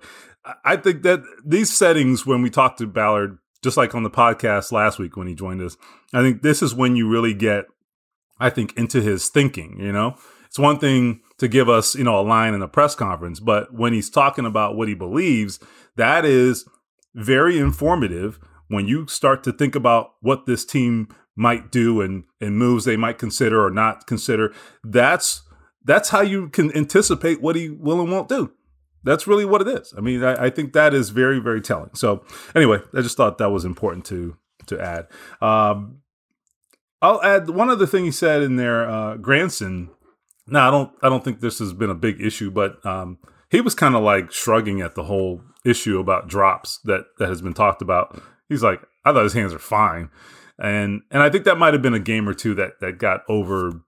[0.65, 4.73] I think that these settings, when we talked to Ballard, just like on the podcast
[4.73, 5.77] last week when he joined us,
[6.13, 7.67] I think this is when you really get,
[8.39, 9.77] I think, into his thinking.
[9.79, 12.95] You know, it's one thing to give us, you know, a line in a press
[12.95, 15.61] conference, but when he's talking about what he believes,
[15.97, 16.67] that is
[17.15, 22.59] very informative when you start to think about what this team might do and and
[22.59, 24.53] moves they might consider or not consider.
[24.85, 25.43] That's
[25.85, 28.53] that's how you can anticipate what he will and won't do.
[29.03, 29.95] That's really what it is.
[29.97, 31.95] I mean, I, I think that is very very telling.
[31.95, 35.07] So anyway, I just thought that was important to to add.
[35.41, 36.01] Um,
[37.03, 38.89] I'll add one other thing he said in there.
[38.89, 39.91] Uh, Granson.
[40.47, 43.19] Now I don't I don't think this has been a big issue, but um,
[43.51, 47.41] he was kind of like shrugging at the whole issue about drops that that has
[47.41, 48.21] been talked about.
[48.49, 50.11] He's like, I thought his hands are fine
[50.61, 53.23] and and I think that might have been a game or two that that got
[53.29, 53.83] over,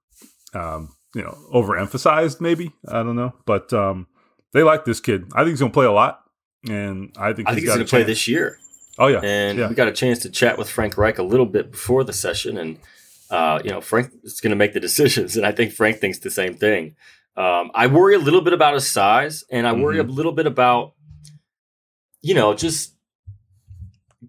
[0.54, 2.40] um, you know, overemphasized.
[2.40, 4.06] Maybe I don't know, but um,
[4.52, 5.30] they like this kid.
[5.34, 6.22] I think he's going to play a lot,
[6.68, 8.58] and I think I think he's going to play this year.
[8.98, 9.68] Oh yeah, and yeah.
[9.68, 12.56] we got a chance to chat with Frank Reich a little bit before the session,
[12.56, 12.78] and
[13.30, 16.18] uh, you know Frank is going to make the decisions, and I think Frank thinks
[16.18, 16.96] the same thing.
[17.36, 20.10] Um, I worry a little bit about his size, and I worry mm-hmm.
[20.10, 20.92] a little bit about,
[22.20, 22.94] you know, just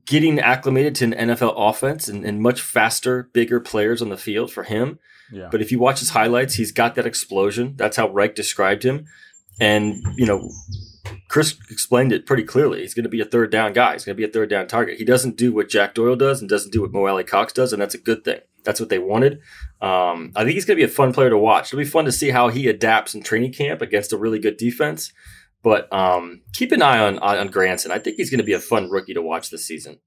[0.06, 4.52] getting acclimated to an NFL offense and, and, much faster, bigger players on the field
[4.52, 5.00] for him.
[5.32, 5.48] Yeah.
[5.50, 7.76] But if you watch his highlights, he's got that explosion.
[7.78, 9.06] That's how Reich described him.
[9.60, 10.50] And, you know,
[11.30, 12.82] Chris explained it pretty clearly.
[12.82, 13.94] He's going to be a third down guy.
[13.94, 14.98] He's going to be a third down target.
[14.98, 17.82] He doesn't do what Jack Doyle does and doesn't do what Mo Alie-Cox does, and
[17.82, 18.40] that's a good thing.
[18.64, 19.40] That's what they wanted.
[19.82, 21.74] Um, I think he's going to be a fun player to watch.
[21.74, 24.58] It'll be fun to see how he adapts in training camp against a really good
[24.58, 25.12] defense.
[25.64, 27.92] But um, keep an eye on, on Granson.
[27.92, 30.00] I think he's going to be a fun rookie to watch this season.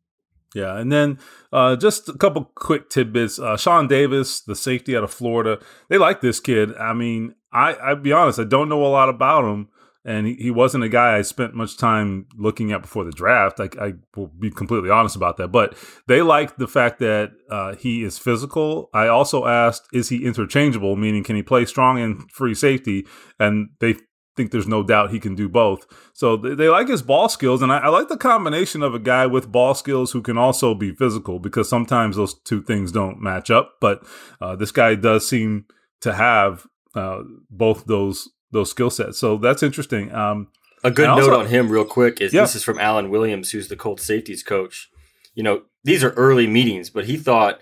[0.54, 1.18] Yeah, and then
[1.52, 3.38] uh, just a couple quick tidbits.
[3.38, 6.74] Uh, Shawn Davis, the safety out of Florida, they like this kid.
[6.76, 9.68] I mean, I I'll be honest, I don't know a lot about him,
[10.04, 13.60] and he, he wasn't a guy I spent much time looking at before the draft.
[13.60, 15.48] I, I will be completely honest about that.
[15.48, 18.88] But they like the fact that uh, he is physical.
[18.94, 20.96] I also asked, is he interchangeable?
[20.96, 23.06] Meaning, can he play strong and free safety?
[23.38, 23.96] And they
[24.36, 25.86] think there's no doubt he can do both.
[26.12, 28.98] So they, they like his ball skills, and I, I, like the combination of a
[28.98, 33.20] guy with ball skills who can also be physical because sometimes those two things don't
[33.20, 33.76] match up.
[33.80, 34.04] But
[34.40, 35.64] uh, this guy does seem
[36.00, 40.12] to have uh, both those those skill sets, so that's interesting.
[40.14, 40.48] Um,
[40.84, 42.42] a good also, note on him, real quick, is yeah.
[42.42, 44.88] this is from Alan Williams, who's the Colts safeties coach.
[45.34, 47.60] You know, these are early meetings, but he thought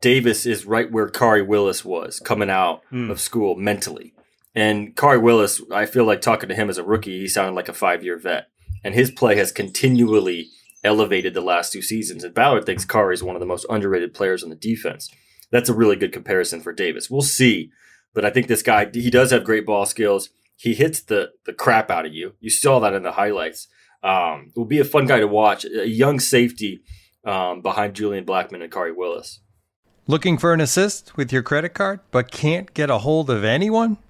[0.00, 3.10] Davis is right where Khari Willis was coming out mm.
[3.10, 4.14] of school mentally.
[4.54, 7.68] And Khari Willis, I feel like talking to him as a rookie, he sounded like
[7.68, 8.48] a five year vet.
[8.82, 10.48] And his play has continually
[10.82, 12.24] elevated the last two seasons.
[12.24, 15.10] And Ballard thinks Khari is one of the most underrated players on the defense.
[15.50, 17.10] That's a really good comparison for Davis.
[17.10, 17.70] We'll see.
[18.14, 20.30] But I think this guy, he does have great ball skills.
[20.56, 22.34] He hits the, the crap out of you.
[22.40, 23.68] You saw that in the highlights.
[24.02, 25.64] Um, will be a fun guy to watch.
[25.64, 26.82] A young safety
[27.24, 29.40] um, behind Julian Blackmon and Khari Willis.
[30.06, 33.98] Looking for an assist with your credit card, but can't get a hold of anyone?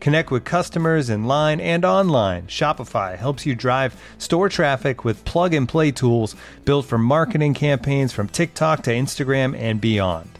[0.00, 2.46] Connect with customers in line and online.
[2.46, 6.34] Shopify helps you drive store traffic with plug and play tools
[6.64, 10.39] built for marketing campaigns from TikTok to Instagram and beyond.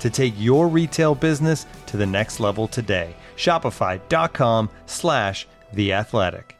[0.00, 3.14] to take your retail business to the next level today.
[3.36, 6.59] Shopify.com slash the athletic.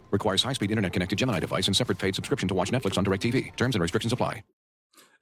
[0.11, 3.05] Requires high speed internet connected Gemini device and separate paid subscription to watch Netflix on
[3.05, 3.55] DirecTV.
[3.55, 4.43] Terms and restrictions apply.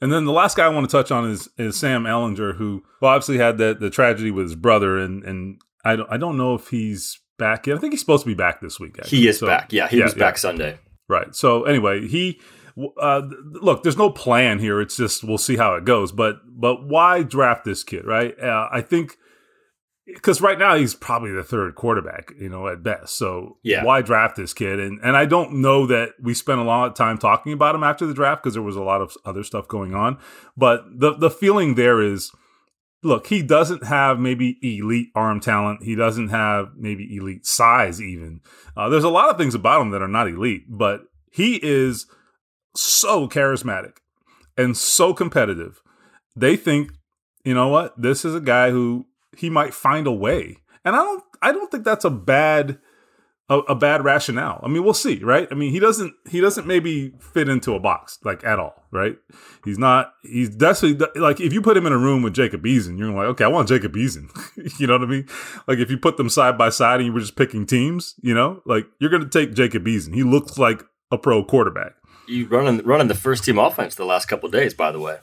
[0.02, 2.84] And then the last guy I want to touch on is is Sam Ehlinger, who
[3.02, 6.38] well, obviously had that the tragedy with his brother, and and I don't I don't
[6.38, 7.78] know if he's back yet.
[7.78, 8.96] I think he's supposed to be back this week.
[9.00, 9.18] Actually.
[9.18, 9.72] He is So- back.
[9.74, 10.38] Yeah, he yeah, was back.
[10.38, 10.80] Sunday.
[11.08, 11.36] Right.
[11.36, 12.40] So anyway, he
[13.02, 13.84] uh, look.
[13.84, 14.80] There's no plan here.
[14.80, 16.12] It's just we'll see how it goes.
[16.12, 18.06] But but why draft this kid?
[18.06, 18.40] Right.
[18.40, 19.18] Uh, I think
[20.14, 23.18] because right now he's probably the third quarterback, you know, at best.
[23.18, 23.84] So Yeah.
[23.84, 24.80] why draft this kid?
[24.80, 27.84] And and I don't know that we spent a lot of time talking about him
[27.84, 30.18] after the draft because there was a lot of other stuff going on.
[30.58, 32.32] But the the feeling there is.
[33.02, 35.84] Look, he doesn't have maybe elite arm talent.
[35.84, 38.42] He doesn't have maybe elite size, even.
[38.76, 42.08] Uh, there's a lot of things about him that are not elite, but he is
[42.76, 43.94] so charismatic
[44.58, 45.82] and so competitive.
[46.36, 46.92] They think,
[47.46, 49.06] you know what, this is a guy who
[49.38, 52.80] he might find a way, and I don't, I don't think that's a bad,
[53.50, 54.60] a, a bad rationale.
[54.64, 55.48] I mean, we'll see, right?
[55.52, 59.18] I mean, he doesn't, he doesn't maybe fit into a box like at all, right?
[59.64, 62.98] He's not, he's definitely like if you put him in a room with Jacob Eason,
[62.98, 64.30] you're like, okay, I want Jacob Eason.
[64.80, 65.28] you know what I mean?
[65.68, 68.34] Like if you put them side by side and you were just picking teams, you
[68.34, 70.14] know, like you're to take Jacob Eason.
[70.14, 71.94] He looks like a pro quarterback.
[72.28, 75.18] You running running the first team offense the last couple days, by the way.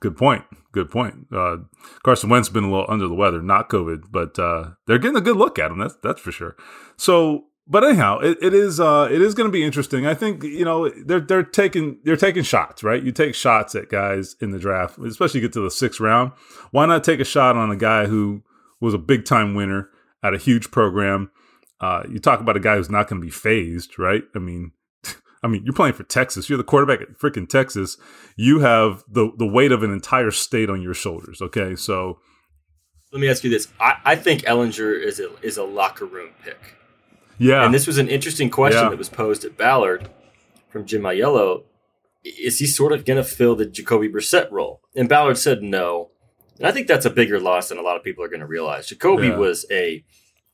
[0.00, 0.44] Good point.
[0.72, 1.26] Good point.
[1.32, 1.58] Uh,
[2.04, 5.22] Carson Wentz been a little under the weather, not COVID, but uh, they're getting a
[5.22, 5.78] good look at him.
[5.78, 6.56] That's that's for sure.
[6.96, 10.06] So, but anyhow, it, it is uh, it is going to be interesting.
[10.06, 13.02] I think you know they're they're taking they're taking shots, right?
[13.02, 16.32] You take shots at guys in the draft, especially get to the sixth round.
[16.70, 18.42] Why not take a shot on a guy who
[18.80, 19.88] was a big time winner
[20.22, 21.30] at a huge program?
[21.80, 24.24] Uh, you talk about a guy who's not going to be phased, right?
[24.34, 24.72] I mean,
[25.42, 26.48] I mean, you're playing for Texas.
[26.48, 27.96] You're the quarterback at freaking Texas.
[28.36, 31.40] You have the the weight of an entire state on your shoulders.
[31.40, 32.18] Okay, so
[33.12, 36.30] Let me ask you this: I, I think Ehlinger is a is a locker room
[36.44, 36.58] pick,
[37.38, 38.88] yeah, and this was an interesting question Yeah.
[38.90, 40.08] that was posed at Ballard
[40.70, 41.62] from Jim Ayello.
[42.24, 44.80] Is he sort of going to fill the Jacoby Brissett role?
[44.96, 46.10] And Ballard said no,
[46.58, 48.46] and I think that's a bigger loss than a lot of people are going to
[48.46, 48.88] realize.
[48.88, 49.36] Jacoby Yeah.
[49.36, 50.04] was a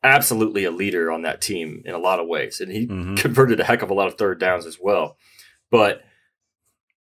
[0.05, 3.17] absolutely a leader on that team in a lot of ways, and he Mhm.
[3.17, 5.17] converted a heck of a lot of third downs as well.
[5.71, 6.03] But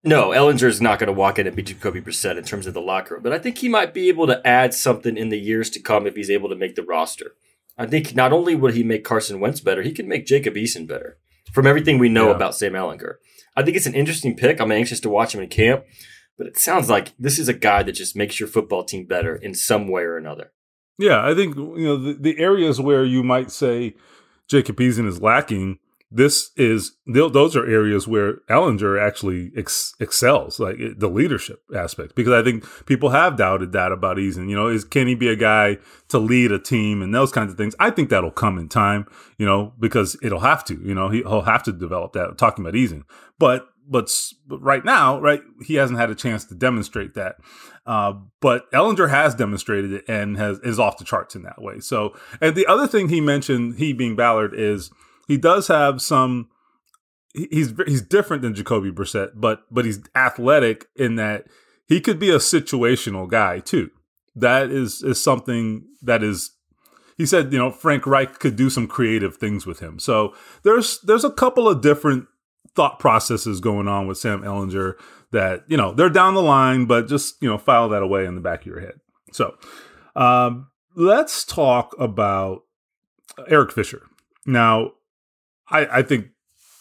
[0.02, 2.74] no, Ehlinger is not going to walk in and be Jacoby Brissett in terms of
[2.74, 5.38] the locker room, but I think he might be able to add something in the
[5.38, 7.34] years to come if he's able to make the roster.
[7.76, 10.86] I think not only would he make Carson Wentz better, he could make Jacob Eason
[10.86, 11.18] better.
[11.52, 12.36] From everything we know Yeah.
[12.36, 13.14] about Sam Ehlinger,
[13.56, 14.60] I think it's an interesting pick.
[14.60, 15.84] I'm anxious to watch him in camp,
[16.38, 19.34] but it sounds like this is a guy that just makes your football team better
[19.34, 20.52] in some way or another.
[20.98, 21.26] Yeah.
[21.26, 23.94] I think you know the, the areas where you might say
[24.48, 25.78] Jacob Eason is lacking.
[26.10, 32.14] This is those are areas where Ehlinger actually ex- excels, like eh, the leadership aspect.
[32.14, 34.48] Because I think people have doubted that about Eason.
[34.48, 35.78] You know, is can he be a guy
[36.08, 37.74] to lead a team and those kinds of things?
[37.80, 39.06] I think that'll come in time.
[39.38, 40.80] You know, because it'll have to.
[40.84, 42.38] You know, he, he'll have to develop that.
[42.38, 43.02] Talking about Eason,
[43.38, 44.10] but but,
[44.46, 47.36] but right now, right, he hasn't had a chance to demonstrate that.
[47.86, 51.80] Uh, but Ehlinger has demonstrated it and has is off the charts in that way.
[51.80, 54.90] So, and the other thing he mentioned, he being Ballard, is
[55.28, 56.48] he does have some.
[57.34, 61.46] He's he's different than Jacoby Brissett, but but he's athletic in that
[61.86, 63.90] he could be a situational guy too.
[64.34, 66.52] That is is something that is.
[67.16, 69.98] He said, you know, Frank Reich could do some creative things with him.
[69.98, 72.26] So there's there's a couple of different
[72.74, 74.94] thought processes going on with Sam Ehlinger
[75.34, 78.34] that you know they're down the line, but just you know file that away in
[78.34, 78.94] the back of your head.
[79.32, 79.56] So
[80.16, 82.62] um, let's talk about
[83.48, 84.02] Eric Fisher.
[84.46, 84.92] Now,
[85.68, 86.28] I, I think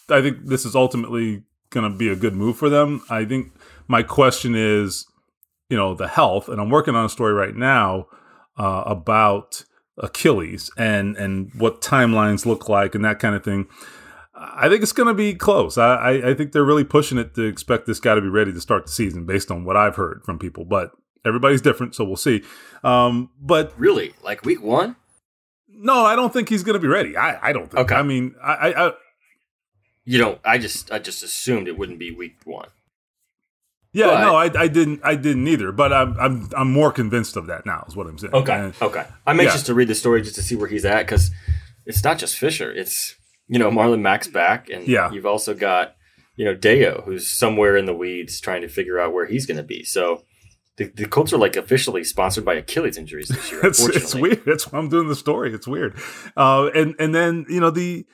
[0.08, 3.02] I think this is ultimately going to be a good move for them.
[3.10, 3.52] I think
[3.88, 5.06] my question is,
[5.68, 8.06] you know, the health, and I'm working on a story right now
[8.56, 9.64] uh, about
[9.98, 13.66] Achilles and and what timelines look like and that kind of thing.
[14.54, 15.78] I think it's going to be close.
[15.78, 18.52] I, I, I think they're really pushing it to expect this guy to be ready
[18.52, 20.64] to start the season based on what I've heard from people.
[20.64, 20.92] But
[21.24, 22.42] everybody's different, so we'll see.
[22.82, 24.96] Um, but really, like week one?
[25.68, 27.16] No, I don't think he's going to be ready.
[27.16, 27.86] I, I don't think.
[27.86, 27.94] Okay.
[27.94, 28.92] I mean, I, I,
[30.04, 30.40] you don't.
[30.44, 32.68] I just I just assumed it wouldn't be week one.
[33.92, 35.00] Yeah, but, no, I, I didn't.
[35.04, 35.72] I didn't either.
[35.72, 37.84] But I'm I'm I'm more convinced of that now.
[37.88, 38.34] Is what I'm saying.
[38.34, 39.06] Okay, and, okay.
[39.26, 39.66] I'm anxious yeah.
[39.66, 41.30] to read the story just to see where he's at because
[41.86, 42.70] it's not just Fisher.
[42.72, 43.14] It's
[43.48, 45.10] you know Marlon Mack's back, and yeah.
[45.10, 45.96] you've also got
[46.36, 49.56] you know Dayo, who's somewhere in the weeds trying to figure out where he's going
[49.56, 49.84] to be.
[49.84, 50.24] So
[50.76, 53.60] the, the Colts are like officially sponsored by Achilles injuries this year.
[53.66, 54.44] it's, it's, weird.
[54.44, 55.52] That's why I'm doing the story.
[55.52, 55.96] It's weird.
[56.36, 58.06] Uh, and and then you know the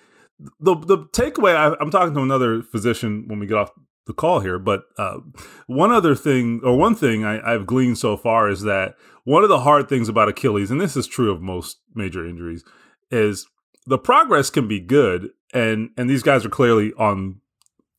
[0.58, 1.54] the the takeaway.
[1.54, 3.70] I, am talking to another physician when we get off
[4.06, 5.18] the call here, but uh,
[5.66, 9.48] one other thing or one thing I, I've gleaned so far is that one of
[9.48, 12.64] the hard things about Achilles, and this is true of most major injuries,
[13.10, 13.46] is
[13.90, 17.40] the progress can be good, and and these guys are clearly on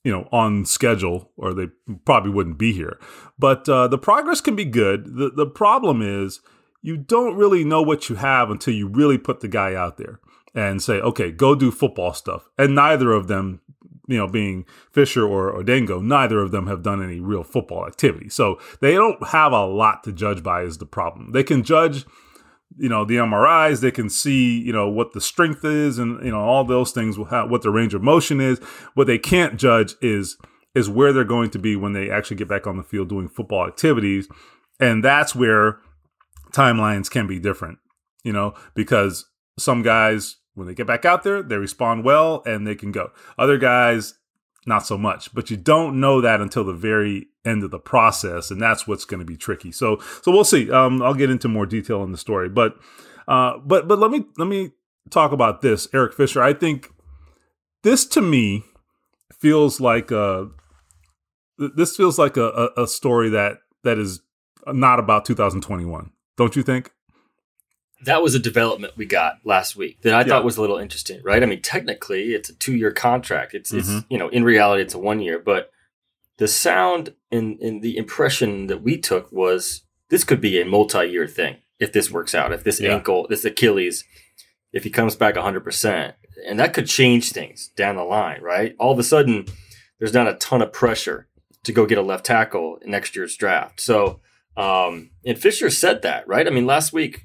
[0.05, 1.67] you know on schedule or they
[2.05, 2.97] probably wouldn't be here.
[3.37, 5.17] But uh, the progress can be good.
[5.17, 6.39] The, the problem is
[6.81, 10.19] you don't really know what you have until you really put the guy out there
[10.55, 12.49] and say okay go do football stuff.
[12.57, 13.59] And neither of them
[14.07, 18.29] you know being fisher or Odeyingbo neither of them have done any real football activity.
[18.29, 21.33] So they don't have a lot to judge by is the problem.
[21.33, 22.05] They can judge
[22.77, 26.31] you know the MRIs they can see you know what the strength is and you
[26.31, 28.59] know all those things what the range of motion is.
[28.93, 30.37] What they can't judge is
[30.73, 33.27] is where they're going to be when they actually get back on the field doing
[33.27, 34.27] football activities.
[34.79, 35.79] And that's where
[36.51, 37.77] timelines can be different
[38.23, 39.25] you know because
[39.57, 43.11] some guys when they get back out there they respond well and they can go.
[43.37, 44.15] Other guys
[44.65, 45.33] not so much.
[45.33, 49.05] But you don't know that until the very end of the process, and that's what's
[49.05, 49.71] going to be tricky.
[49.71, 50.71] So, so we'll see.
[50.71, 52.77] Um, I'll get into more detail in the story, but,
[53.27, 54.71] uh, but, but let me let me
[55.09, 56.41] talk about this, Eric Fisher.
[56.41, 56.91] I think
[57.83, 58.63] this to me
[59.39, 60.49] feels like a
[61.57, 64.21] this feels like a, a, a story that that is
[64.67, 66.11] not about 2021.
[66.37, 66.91] Don't you think?
[68.05, 70.25] That was a development we got last week that I yeah.
[70.25, 71.43] thought was a little interesting, right?
[71.43, 73.53] I mean, technically, it's a two-year contract.
[73.53, 73.97] It's, mm-hmm.
[73.97, 75.39] it's you know, in reality, it's a one year.
[75.39, 75.71] But
[76.37, 81.27] the sound and, and the impression that we took was this could be a multi-year
[81.27, 82.51] thing if this works out.
[82.51, 82.93] If this yeah.
[82.93, 84.03] ankle, this Achilles,
[84.73, 86.15] if he comes back 100 percent,
[86.47, 88.75] and that could change things down the line, right?
[88.79, 89.45] All of a sudden,
[89.99, 91.27] there's not a ton of pressure
[91.63, 93.79] to go get a left tackle in next year's draft.
[93.79, 94.21] So,
[94.57, 96.47] um, and Fisher said that, right?
[96.47, 97.23] I mean, last week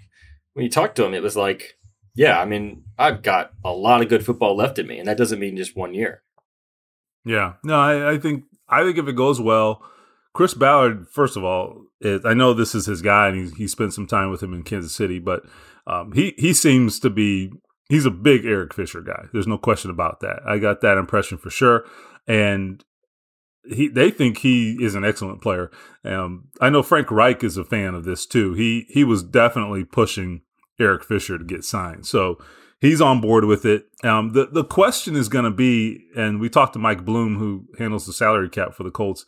[0.57, 1.77] when you talked to him, it was like,
[2.14, 5.19] yeah, I mean, I've got a lot of good football left in me, and that
[5.19, 6.23] doesn't mean just one year.
[7.27, 9.83] Yeah, no, I, I think I think if it goes well,
[10.33, 13.69] Chris Ballard, first of all, is, I know this is his guy, and he he
[13.69, 15.42] spent some time with him in Kansas City, but
[15.87, 17.53] um, he he seems to be
[17.90, 19.27] he's a big Eric Fisher guy.
[19.35, 20.40] There's no question about that.
[20.47, 21.85] I got that impression for sure,
[22.27, 22.83] and
[23.69, 25.71] he they think he is an excellent player.
[26.03, 28.55] Um, I know Frank Reich is a fan of this too.
[28.55, 30.40] He he was definitely pushing
[30.79, 32.07] Eric Fisher to get signed.
[32.07, 32.39] So
[32.81, 33.87] he's on board with it.
[34.05, 37.67] Um, the the question is going to be, and we talked to Mike Bluem, who
[37.79, 39.25] handles the salary cap for the Colts.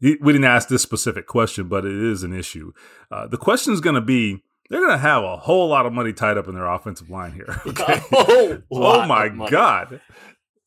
[0.00, 2.72] We didn't ask this specific question, but it is an issue.
[3.10, 4.42] Uh, the question is going to be.
[4.68, 7.32] They're going to have a whole lot of money tied up in their offensive line
[7.32, 7.60] here.
[7.66, 8.62] Okay?
[8.72, 10.00] oh my God.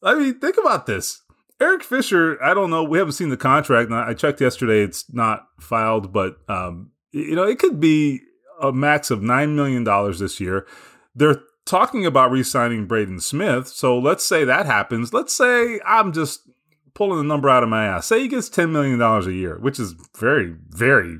[0.04, 1.24] I mean, think about this.
[1.60, 2.84] Eric Fisher, I don't know.
[2.84, 3.92] We haven't seen the contract.
[3.92, 8.22] I checked yesterday; it's not filed, but um, you know, it could be
[8.62, 9.84] a max of $9 million
[10.18, 10.66] this year.
[11.14, 13.68] They're talking about re signing Braden Smith.
[13.68, 15.14] So let's say that happens.
[15.14, 16.42] Let's say I'm just
[16.94, 18.08] pulling the number out of my ass.
[18.08, 21.20] Say he gets $10 million a year, which is very, very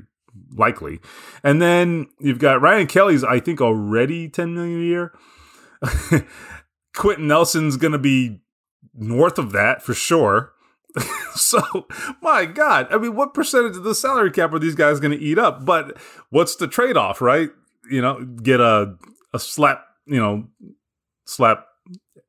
[0.56, 1.00] likely.
[1.42, 5.12] And then you've got Ryan Kelly's, I think, already 10 million a year.
[6.94, 8.40] Quenton Nelson's going to be
[8.94, 10.52] north of that for sure.
[11.34, 11.86] so,
[12.22, 15.22] my God, I mean, what percentage of the salary cap are these guys going to
[15.22, 15.64] eat up?
[15.64, 15.96] But
[16.30, 17.50] what's the trade off, right?
[17.90, 18.96] You know, get a
[19.32, 20.48] a slap, you know,
[21.24, 21.66] slap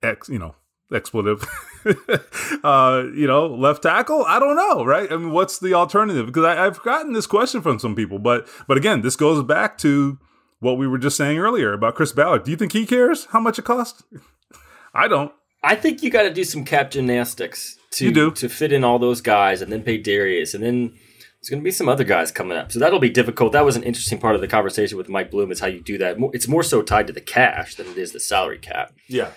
[0.03, 0.55] X, you know,
[0.93, 1.45] expletive.
[2.63, 4.25] uh, you know, left tackle.
[4.25, 5.11] I don't know, right?
[5.11, 6.25] I mean, what's the alternative?
[6.25, 9.77] Because I, I've gotten this question from some people, but but again, this goes back
[9.79, 10.19] to
[10.59, 12.43] what we were just saying earlier about Chris Ballard.
[12.43, 14.03] Do you think he cares how much it costs?
[14.93, 15.31] I don't.
[15.67, 19.19] I think you got to do some cap gymnastics to to fit in all those
[19.19, 20.93] guys, and then pay Darius, and then
[21.39, 22.71] there's going to be some other guys coming up.
[22.71, 23.51] So that'll be difficult.
[23.51, 25.97] That was an interesting part of the conversation with Mike Bluem is how you do
[25.97, 26.17] that.
[26.33, 28.93] It's more so tied to the cash than it is the salary cap.
[29.07, 29.31] Yeah.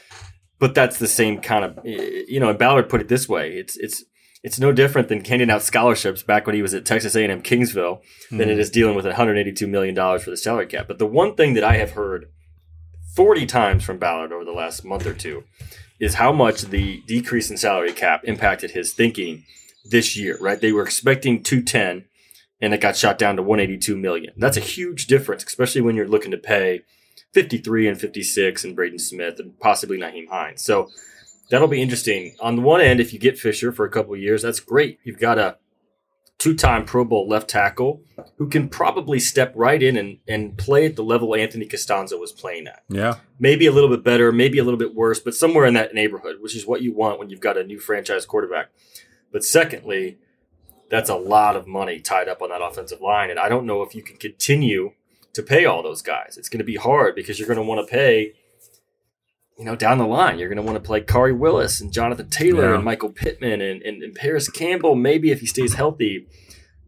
[0.58, 3.52] But that's the same kind of, you know, and Ballard put it this way.
[3.52, 4.04] It's, it's,
[4.42, 8.00] it's no different than handing out scholarships back when he was at Texas A&M Kingsville
[8.30, 8.38] mm.
[8.38, 8.72] than it hmm.
[8.72, 10.86] dealing with 182 million dollars for the salary cap.
[10.88, 12.26] But the one thing that I have heard
[13.14, 15.44] 40 times from Ballard over the last month or two
[16.00, 19.44] is how much the decrease in salary cap impacted his thinking
[19.84, 20.60] this year, right?
[20.60, 22.06] They were expecting 210
[22.60, 24.32] and it got shot down to 182 million.
[24.36, 26.82] That's a huge difference, especially when you're looking to pay
[27.32, 30.62] 53 and 56 and Braden Smith and possibly Nyheim Hines.
[30.62, 30.88] So
[31.50, 32.34] that'll be interesting.
[32.40, 34.98] On the one end, if you get Fisher for a couple years, that's great.
[35.04, 35.58] You've got a
[36.40, 38.02] two-time Pro Bowl left tackle
[38.38, 42.32] who can probably step right in and, and play at the level Anthony Castonzo was
[42.32, 42.82] playing at.
[42.88, 43.16] Yeah.
[43.38, 46.36] Maybe a little bit better, maybe a little bit worse, but somewhere in that neighborhood,
[46.40, 48.70] which is what you want when you've got a new franchise quarterback.
[49.30, 50.16] But secondly,
[50.88, 53.28] that's a lot of money tied up on that offensive line.
[53.28, 54.92] And I don't know if you can continue
[55.34, 56.36] to pay all those guys.
[56.38, 58.32] It's going to be hard because you're going to want to pay,
[59.60, 60.38] you know, down the line.
[60.38, 62.76] You're going to want to play Khari Willis and Jonathan Taylor yeah.
[62.76, 66.26] and Michael Pittman and, and, and Parris Campbell, maybe if he stays healthy.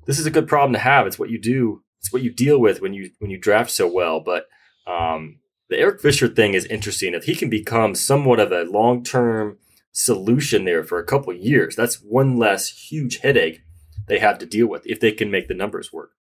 [0.07, 1.07] This is a good problem to have.
[1.07, 1.83] It's what you do.
[2.01, 4.20] It's what you deal with when you when you draft so well.
[4.20, 4.47] But
[4.87, 7.14] um, the Eric Fisher thing is interesting.
[7.14, 9.59] If he can become somewhat of a long term
[9.93, 11.77] solution there for a couple years.
[11.77, 13.61] That's one less huge headache
[14.09, 16.12] they have to deal with if they can make the numbers work.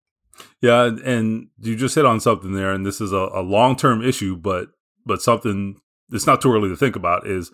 [0.60, 4.02] Yeah, and you just hit on something there, and this is a, a long term
[4.02, 4.68] issue, but
[5.04, 5.80] but something
[6.12, 7.50] it's not too early to think about is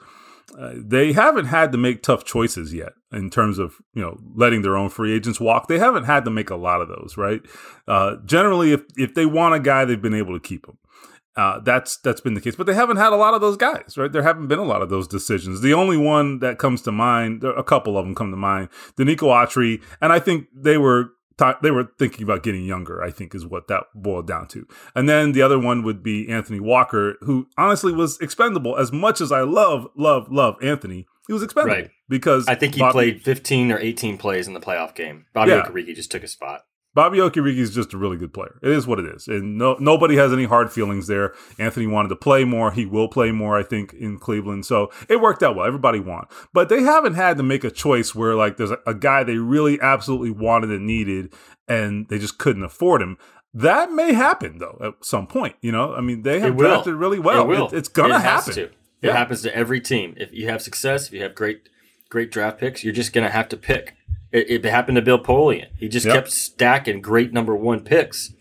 [0.58, 4.62] uh, they haven't had to make tough choices yet in terms of you know letting
[4.62, 5.68] their own free agents walk.
[5.68, 7.40] They haven't had to make a lot of those, right?
[7.86, 10.78] Uh, generally, if if they want a guy, they've been able to keep him.
[11.36, 13.94] Uh, that's that's been the case, but they haven't had a lot of those guys,
[13.96, 14.10] right?
[14.10, 15.60] There haven't been a lot of those decisions.
[15.60, 19.28] The only one that comes to mind, a couple of them come to mind, Denico
[19.28, 21.10] Autry, and I think they were
[21.62, 23.02] they were thinking about getting younger.
[23.02, 24.66] I think is what that boiled down to.
[24.94, 28.76] And then the other one would be Anthony Walker, who honestly was expendable.
[28.76, 31.90] As much as I love love love Anthony, he was expendable right.
[32.08, 35.26] because I think he Bobby, played 15 or 18 plays in the playoff game.
[35.32, 35.62] Bobby yeah.
[35.62, 36.62] Okereke just took a spot.
[36.94, 38.58] Bobby Okereke is just a really good player.
[38.62, 41.34] It is what it is, and no, nobody has any hard feelings there.
[41.58, 44.66] Anthony wanted to play more; he will play more, I think, in Cleveland.
[44.66, 45.66] So it worked out well.
[45.66, 48.94] Everybody won, but they haven't had to make a choice where like there's a, a
[48.94, 51.32] guy they really absolutely wanted and needed,
[51.68, 53.18] and they just couldn't afford him.
[53.54, 55.56] That may happen though at some point.
[55.60, 57.50] You know, I mean, they have drafted really well.
[57.50, 58.54] It it, it's gonna it happen.
[58.54, 58.62] To.
[58.64, 58.72] It
[59.02, 59.12] yeah.
[59.12, 60.14] happens to every team.
[60.16, 61.68] If you have success, if you have great
[62.08, 63.94] great draft picks, you're just gonna have to pick.
[64.32, 65.68] It, it happened to Bill Polian.
[65.76, 66.14] He just yep.
[66.14, 68.32] kept stacking great number one picks,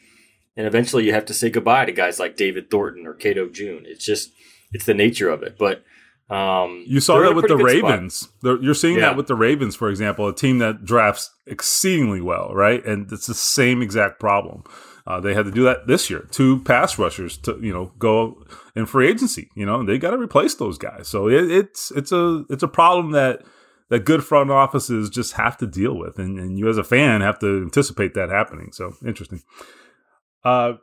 [0.55, 3.83] and eventually you have to say goodbye to guys like David Thornton or Cato June.
[3.85, 4.31] It's just
[4.71, 5.57] it's the nature of it.
[5.57, 5.83] But
[6.29, 8.29] um, you saw that with the Ravens.
[8.43, 9.01] You're seeing yeah.
[9.01, 12.85] that with the Ravens, for example, a team that drafts exceedingly well, right?
[12.85, 14.63] And it's the same exact problem.
[15.05, 16.27] Uh, they had to do that this year.
[16.31, 19.49] Two pass rushers to you know go in free agency.
[19.55, 21.07] You know they got to replace those guys.
[21.07, 23.43] So it, it's it's a it's a problem that
[23.89, 27.21] that good front offices just have to deal with, and, and you as a fan
[27.21, 28.71] have to anticipate that happening.
[28.71, 29.41] So interesting.
[30.43, 30.73] Uh,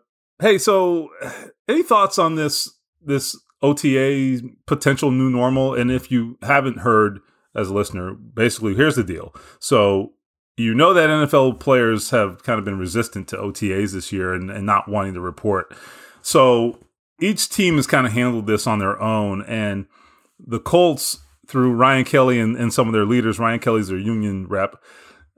[0.40, 1.10] hey, so
[1.68, 2.70] any thoughts on this
[3.02, 5.74] this OTA potential new normal?
[5.74, 7.20] And if you haven't heard
[7.54, 9.34] as a listener, basically here's the deal.
[9.58, 10.12] So
[10.56, 14.50] you know that NFL players have kind of been resistant to OTAs this year and,
[14.50, 15.74] and not wanting to report.
[16.22, 16.78] So
[17.20, 19.86] each team has kind of handled this on their own, and
[20.38, 21.18] the Colts
[21.48, 23.38] through Ryan Kelly and, and some of their leaders.
[23.38, 24.76] Ryan Kelly's their union rep.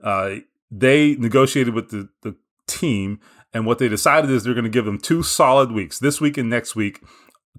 [0.03, 0.35] Uh,
[0.69, 2.35] they negotiated with the, the
[2.67, 3.19] team,
[3.53, 6.37] and what they decided is they're going to give them two solid weeks this week
[6.37, 7.01] and next week,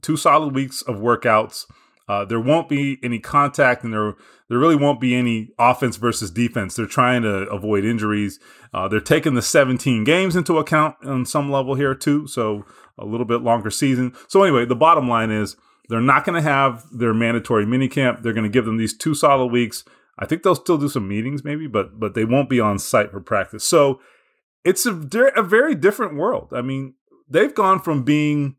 [0.03, 1.65] two solid weeks of workouts.
[2.09, 4.15] Uh, there won't be any contact, and there
[4.49, 6.75] there really won't be any offense versus defense.
[6.75, 8.41] They're trying to avoid injuries.
[8.73, 12.65] Uh, they're taking the 17 games into account on some level here too, so
[12.99, 14.15] a little bit longer season.
[14.27, 15.57] So anyway, the bottom line is
[15.89, 18.23] they're not going to have their mandatory minicamp.
[18.23, 19.85] They're going to give them these two solid weeks.
[20.19, 23.11] I think they'll still do some meetings, maybe, but but they won't be on site
[23.11, 23.65] for practice.
[23.65, 24.01] So
[24.65, 24.93] it's a,
[25.37, 26.53] a very different world.
[26.53, 26.95] I mean,
[27.29, 28.57] they've gone from being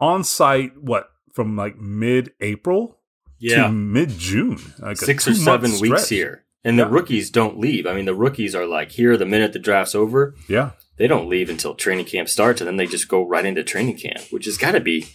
[0.00, 2.98] on site what from like mid April
[3.38, 3.64] yeah.
[3.64, 6.44] to mid June, like six or seven weeks here.
[6.64, 6.84] And yeah.
[6.84, 7.86] the rookies don't leave.
[7.86, 10.34] I mean, the rookies are like here the minute the draft's over.
[10.48, 13.62] Yeah they don't leave until training camp starts, and then they just go right into
[13.62, 15.06] training camp, which has got to be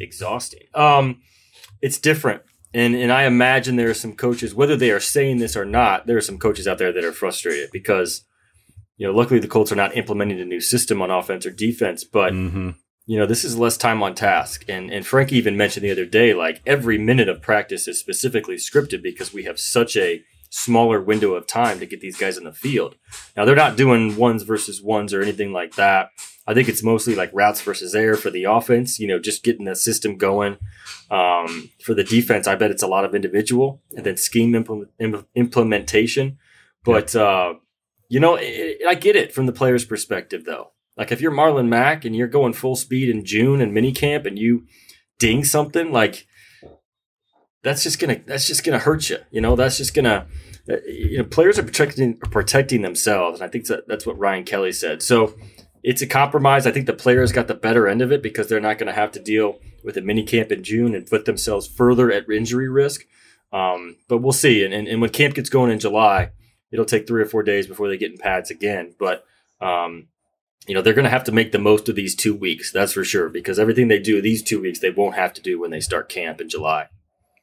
[0.00, 0.62] exhausting.
[0.74, 1.20] Um,
[1.80, 2.42] it's different.
[2.74, 6.06] And and I imagine there are some coaches, whether they are saying this or not,
[6.06, 8.24] there are some coaches out there that are frustrated because,
[8.96, 12.04] you know, luckily the Colts are not implementing a new system on offense or defense,
[12.04, 12.70] but Mm-hmm.
[13.06, 14.64] you know, this is less time on task.
[14.68, 18.56] And and Frank even mentioned the other day, like every minute of practice is specifically
[18.56, 20.22] scripted because we have such a
[20.52, 22.94] smaller window of time to get these guys in the field.
[23.34, 26.10] Now they're not doing ones versus ones or anything like that.
[26.46, 29.64] I think it's mostly like routes versus air for the offense, you know, just getting
[29.64, 30.58] the system going.
[31.10, 34.90] Um, for the defense, I bet it's a lot of individual and then scheme implement,
[34.98, 36.38] im- implementation.
[36.84, 37.54] But, uh,
[38.08, 40.72] you know, it, I get it from the player's perspective, though.
[40.98, 44.38] Like if you're Marlon Mack and you're going full speed in June and minicamp and
[44.38, 44.66] you
[45.18, 46.26] ding something, like
[47.62, 49.18] that's just gonna that's just gonna hurt you.
[49.30, 50.26] You know, that's just gonna
[50.68, 54.44] uh, you know players are protecting protecting themselves, and I think that, that's what Ryan
[54.44, 55.02] Kelly said.
[55.02, 55.34] So
[55.82, 56.66] it's a compromise.
[56.66, 58.92] I think the players got the better end of it because they're not going to
[58.92, 62.68] have to deal with a mini camp in June and put themselves further at injury
[62.68, 63.04] risk.
[63.52, 64.64] Um, but we'll see.
[64.64, 66.30] And, and, and when camp gets going in July,
[66.70, 68.94] it'll take three or four days before they get in pads again.
[68.96, 69.24] But
[69.60, 70.06] um,
[70.66, 72.72] you know they're going to have to make the most of these two weeks.
[72.72, 75.60] That's for sure because everything they do these two weeks they won't have to do
[75.60, 76.88] when they start camp in July.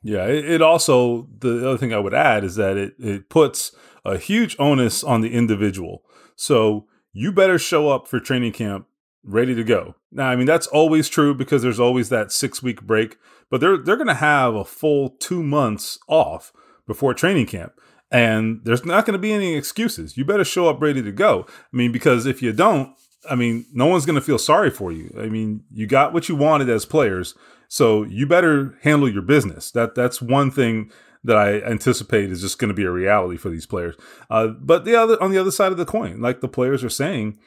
[0.02, 3.74] Yeah, it, also the other thing I would add is that it it puts
[4.06, 6.04] a huge onus on the individual.
[6.36, 8.88] So you better show up for training camp
[9.24, 9.96] ready to go.
[10.12, 13.18] Now, I mean that's always true because there's always that six week break,
[13.50, 16.54] but they're they're going to have a full two months off
[16.88, 17.74] before training camp,
[18.10, 20.18] and there's not going to be any excuses.
[20.18, 21.46] You better show up ready to go.
[21.50, 22.96] I mean, because if you don't,
[23.30, 25.14] I mean, no one's going to feel sorry for you.
[25.20, 27.36] I mean, you got what you wanted as players,
[27.70, 29.72] so you better handle your business.
[29.72, 30.92] That that's one thing
[31.24, 33.96] that I anticipate is just going to be a reality for these players.
[34.30, 36.90] Uh, but the other on the other side of the coin, like the players are
[36.90, 37.38] saying,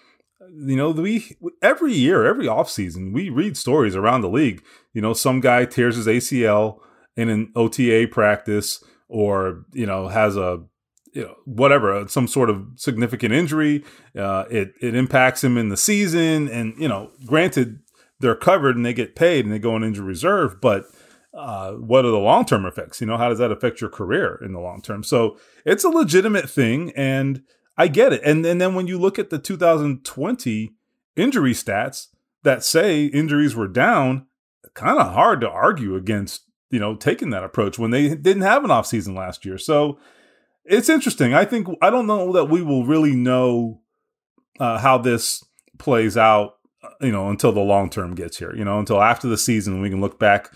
[0.54, 4.62] you know, we every year, every offseason, we read stories around the league.
[4.94, 6.78] You know, some guy tears his ACL
[7.16, 10.62] in an OTA practice, or you know, has a
[11.14, 13.84] you know whatever some sort of significant injury.
[14.16, 17.80] Uh, it it impacts him in the season, and you know, granted,
[18.22, 20.86] they're covered and they get paid and they go on injury reserve, but
[21.34, 23.00] uh, what are the long term effects?
[23.00, 25.02] You know, how does that affect your career in the long term?
[25.02, 27.42] So it's a legitimate thing, and
[27.76, 28.22] I get it.
[28.24, 30.74] And and then when you look at the 2020
[31.16, 32.08] injury stats
[32.42, 34.26] that say injuries were down,
[34.74, 38.64] kind of hard to argue against you know taking that approach when they didn't have
[38.64, 39.58] an off season last year.
[39.58, 39.98] So
[40.64, 41.34] it's interesting.
[41.34, 43.80] I think I don't know that we will really know
[44.60, 45.42] uh, how this
[45.78, 46.58] plays out.
[47.02, 48.54] You know, until the long term gets here.
[48.54, 50.52] You know, until after the season, we can look back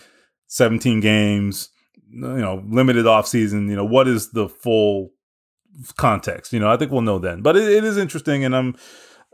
[0.48, 1.70] 17 games,
[2.10, 5.10] you know, limited off season, you know, what is the full
[5.96, 6.52] context?
[6.52, 7.42] You know, I think we'll know then.
[7.42, 8.76] But it, it is interesting and I'm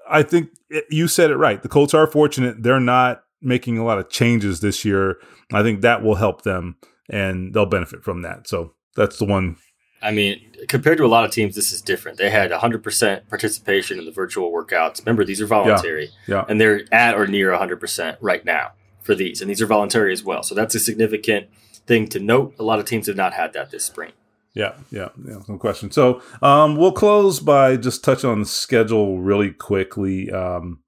[0.09, 1.63] I think it, you said it right.
[1.63, 5.17] The Colts are fortunate they're not making a lot of changes this year.
[5.53, 6.77] I think that will help them
[7.11, 8.49] and they'll benefit from that.
[8.49, 9.57] So that's the one
[10.03, 12.19] I mean, compared to a lot of teams, this is different.
[12.19, 15.05] They had 100% participation in the virtual workouts.
[15.05, 16.45] Remember, these are voluntary, Yeah, yeah.
[16.49, 20.23] and they're at or near 100% right now for these, and these are voluntary as
[20.25, 20.43] well.
[20.43, 21.49] So that's a significant
[21.87, 22.55] thing to note.
[22.59, 24.13] A lot of teams have not had that this spring.
[24.55, 25.91] Yeah, yeah, yeah, no question.
[25.91, 30.31] So um, we'll close by just touching on the schedule really quickly.
[30.31, 30.81] Um,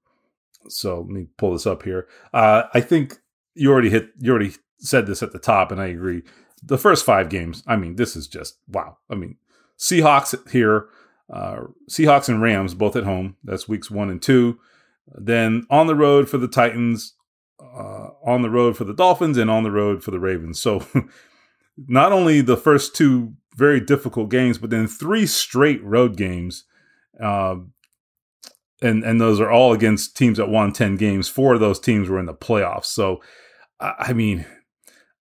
[0.69, 2.07] so let me pull this up here.
[2.33, 3.17] Uh, I think
[3.55, 6.21] you already hit, you already said this at the top, and I agree.
[6.65, 8.97] The first five games, I mean, this is just wow.
[9.09, 9.37] I mean,
[9.77, 10.87] Seahawks here,
[11.31, 13.35] uh, Seahawks and Rams both at home.
[13.43, 14.59] That's weeks one and two.
[15.07, 17.13] Then on the road for the Titans,
[17.59, 20.59] uh, on the road for the Dolphins, and on the road for the Ravens.
[20.59, 20.85] So
[21.77, 26.65] not only the first two very difficult games, but then three straight road games.
[27.21, 27.55] Uh,
[28.81, 31.27] and and those are all against teams that won 10 games.
[31.27, 32.85] Four of those teams were in the playoffs.
[32.85, 33.21] So,
[33.79, 34.45] I I mean,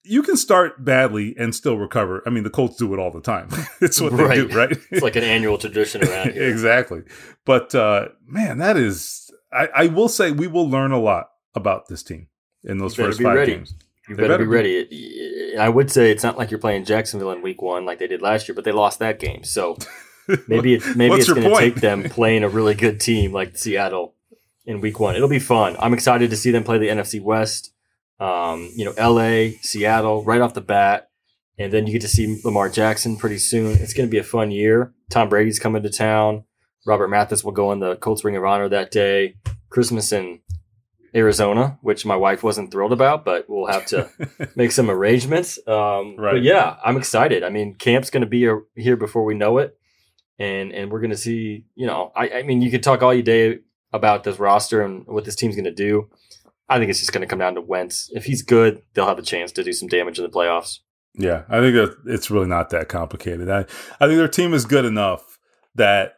[0.06, 2.24] you can start badly and still recover.
[2.26, 3.50] I mean, the Colts do it all the time.
[3.82, 4.72] it's what they do, right?
[4.92, 6.50] It's like an annual tradition around here.
[6.50, 7.04] exactly.
[7.46, 11.88] But uh, man, that is, I, I will say, we will learn a lot about
[11.88, 12.28] this team
[12.64, 13.54] in those first five ready.
[13.54, 13.74] games.
[14.08, 15.58] You better, better be ready.
[15.58, 18.22] I would say it's not like you're playing Jacksonville in week one like they did
[18.22, 19.44] last year, but they lost that game.
[19.44, 19.78] So
[20.48, 24.14] maybe it, maybe it's going to take them playing a really good team like Seattle
[24.66, 25.16] in week one.
[25.16, 25.76] It'll be fun.
[25.80, 27.72] I'm excited to see them play the NFC West.
[28.20, 31.10] Um, you know, LA, Seattle, right off the bat.
[31.58, 33.78] And then you get to see Lamar Jackson pretty soon.
[33.78, 34.94] It's going to be a fun year.
[35.10, 36.44] Tom Brady's coming to town.
[36.86, 39.36] Robert Mathis will go in the Colts Ring of Honor that day.
[39.70, 40.40] Christmas in
[41.16, 44.10] Arizona, which my wife wasn't thrilled about, but we'll have to
[44.56, 45.58] make some arrangements.
[45.66, 46.34] Um, Right.
[46.34, 47.44] But yeah, I'm excited.
[47.44, 49.78] I mean, camp's going to be a, here before we know it,
[50.38, 51.66] and and we're going to see.
[51.76, 53.60] You know, I, I mean, you could talk all you day
[53.94, 56.10] about this roster and what this team's going to do.
[56.68, 58.10] I think it's just going to come down to Wentz.
[58.14, 60.80] If he's good, they'll have a chance to do some damage in the playoffs.
[61.14, 63.50] Yeah, I think that it's really not that complicated.
[63.50, 63.60] I,
[64.00, 65.38] I think their team is good enough
[65.76, 66.16] that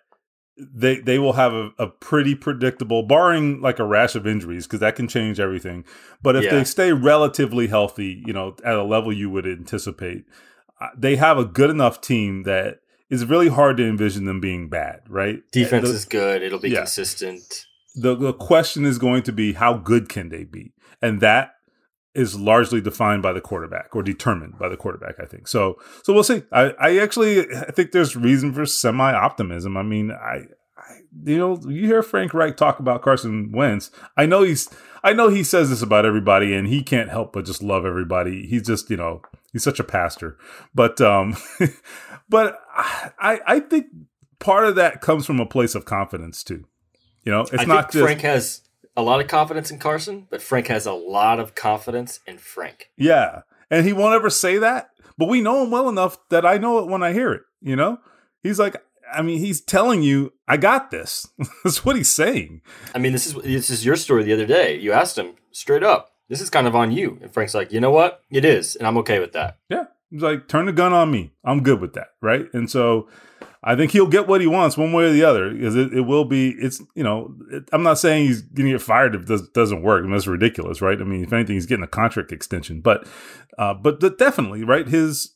[0.57, 4.79] they they will have a, a pretty predictable, barring like a rash of injuries, because
[4.79, 5.85] that can change everything.
[6.21, 6.51] But if yeah.
[6.51, 10.25] they stay relatively healthy, you know, at a level you would anticipate,
[10.81, 12.79] uh, they have a good enough team that
[13.09, 15.39] it's really hard to envision them being bad, right?
[15.51, 16.41] Defense the, is good.
[16.41, 16.79] It'll be yeah.
[16.79, 17.66] consistent.
[17.97, 20.73] The the question is going to be how good can they be?
[21.01, 21.51] And that
[22.17, 25.47] is largely defined by the quarterback or determined by the quarterback, I think.
[25.47, 26.43] So so we'll see.
[26.51, 29.77] I, I actually I think there's reason for semi optimism.
[29.77, 30.45] I mean, I,
[30.75, 33.91] I you know, you hear Frank Reich talk about Carson Wentz.
[34.17, 34.67] I know he's
[35.03, 38.47] I know he says this about everybody and he can't help but just love everybody.
[38.47, 39.21] He's just, you know,
[39.53, 40.39] he's such a pastor.
[40.73, 41.37] But um
[42.29, 43.87] but I I think
[44.39, 46.65] part of that comes from a place of confidence too.
[47.27, 48.61] You know, it's I not just Frank has
[48.95, 52.89] a lot of confidence in Carson, but Frank has a lot of confidence in Frank.
[52.95, 53.41] Yeah.
[53.69, 56.79] And he won't ever say that, but we know him well enough that I know
[56.79, 57.99] it when I hear it, you know?
[58.43, 58.81] He's like
[59.13, 61.27] I mean, he's telling you, I got this.
[61.65, 62.61] That's what he's saying.
[62.95, 64.77] I mean, this is this is your story the other day.
[64.79, 67.19] You asked him straight up, this is kind of on you.
[67.21, 68.21] And Frank's like, you know what?
[68.29, 69.57] It is, and I'm okay with that.
[69.67, 69.85] Yeah.
[70.09, 71.33] He's like, turn the gun on me.
[71.43, 72.07] I'm good with that.
[72.21, 72.45] Right.
[72.53, 73.07] And so
[73.63, 76.01] I think he'll get what he wants one way or the other because it, it
[76.01, 76.51] will be.
[76.51, 79.49] It's you know it, I'm not saying he's going to get fired if it does,
[79.49, 79.99] doesn't work.
[79.99, 80.99] I mean, that's ridiculous, right?
[80.99, 83.07] I mean, if anything, he's getting a contract extension, but
[83.57, 84.87] uh, but definitely right.
[84.87, 85.33] His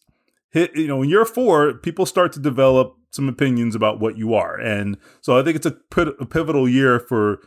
[0.51, 4.33] hit you know in year four, people start to develop some opinions about what you
[4.33, 5.75] are, and so I think it's a,
[6.19, 7.39] a pivotal year for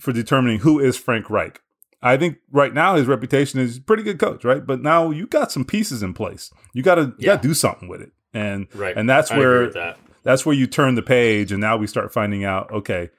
[0.00, 1.60] for determining who is Frank Reich.
[2.00, 4.64] I think right now his reputation is pretty good coach, right?
[4.64, 6.52] But now you got some pieces in place.
[6.72, 7.34] You got to yeah.
[7.34, 8.96] got to do something with it and right.
[8.96, 9.98] and that's I where that.
[10.22, 12.70] that's where you turn the page, and now we start finding out.
[12.70, 13.10] Okay,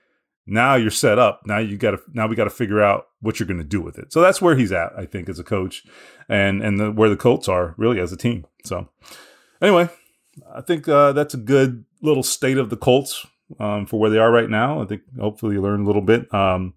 [0.45, 1.41] now you're set up.
[1.45, 3.81] Now you got to now we got to figure out what you're going to do
[3.81, 4.13] with it.
[4.13, 5.83] So that's where he's at, I think, as a coach,
[6.27, 8.45] and and the, where the Colts are really as a team.
[8.63, 8.89] So
[9.61, 9.89] anyway,
[10.53, 13.25] I think uh, that's a good little state of the Colts
[13.59, 14.81] um, for where they are right now.
[14.81, 16.31] I think hopefully you learn a little bit.
[16.33, 16.73] Um,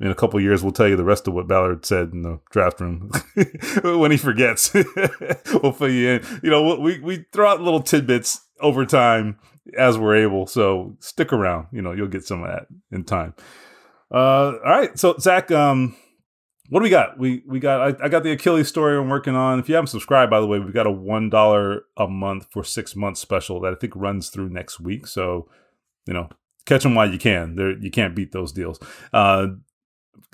[0.00, 2.40] in a couple years, we'll tell you the rest of what Ballard said in the
[2.50, 3.10] draft room
[3.82, 4.72] when he forgets.
[5.62, 6.40] we'll fill you in.
[6.42, 9.38] You know, we we throw out little tidbits over time
[9.76, 10.46] as we're able.
[10.46, 11.66] So stick around.
[11.72, 13.34] You know, you'll get some of that in time.
[14.12, 14.96] Uh, all right.
[14.98, 15.96] So Zach, um,
[16.68, 17.18] what do we got?
[17.18, 19.58] We we got I, I, got the Achilles story I'm working on.
[19.58, 22.62] If you haven't subscribed, by the way, we've got a one dollar a month for
[22.62, 25.06] six months special that I think runs through next week.
[25.06, 25.48] So
[26.06, 26.28] you know,
[26.66, 27.56] catch them while you can.
[27.56, 28.78] There you can't beat those deals.
[29.12, 29.48] Uh,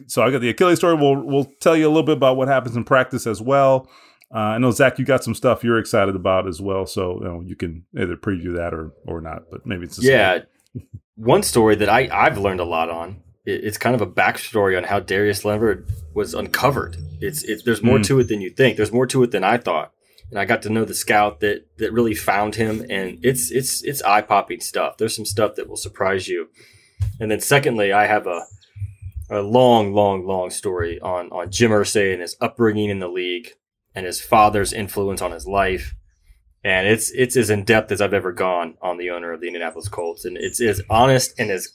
[0.06, 0.94] so I got the Achilles story.
[0.94, 3.88] We'll we'll tell you a little bit about what happens in practice as well.
[4.34, 7.24] Uh, I know Zach, you got some stuff you're excited about as well, so you
[7.24, 9.50] know you can either preview that or or not.
[9.50, 10.40] But maybe it's yeah.
[11.16, 13.22] One story that I I've learned a lot on.
[13.46, 16.96] it's kind of a backstory on how Darius Leonard was uncovered.
[17.20, 18.04] It's it's there's more mm.
[18.06, 18.76] to it than you think.
[18.76, 19.92] There's more to it than I thought,
[20.30, 23.84] and I got to know the scout that that really found him, and it's it's
[23.84, 24.96] it's eye popping stuff.
[24.96, 26.48] There's some stuff that will surprise you.
[27.20, 28.46] And then secondly, I have a
[29.30, 33.50] a long, long, long story on on Jim Irsay and his upbringing in the league
[33.94, 35.94] and his father's influence on his life.
[36.62, 39.46] And it's it's as in depth as I've ever gone on the owner of the
[39.46, 41.68] Indianapolis Colts, and it's as honest and as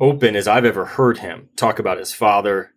[0.00, 2.72] open as I've ever heard him talk about his father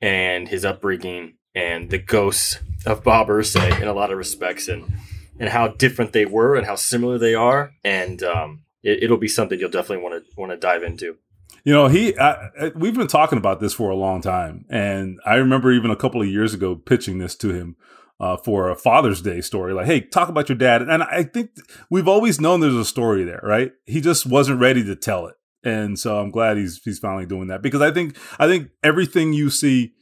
[0.00, 4.92] and his upbringing and the ghosts of Bob Irsay in a lot of respects, and
[5.38, 9.28] and how different they were and how similar they are, and um, it, will be
[9.28, 11.16] something you'll definitely want to want to dive into.
[11.64, 15.36] You know, he I, we've been talking about this for a long time, and I
[15.36, 17.76] remember even a couple of years ago pitching this to him
[18.20, 19.72] uh, for a Father's Day story.
[19.72, 20.82] Like, hey, talk about your dad.
[20.82, 21.50] And I think
[21.90, 23.72] we've always known there's a story there, right?
[23.86, 27.48] He just wasn't ready to tell it, and so I'm glad he's he's finally doing
[27.48, 29.92] that because I think I think everything you see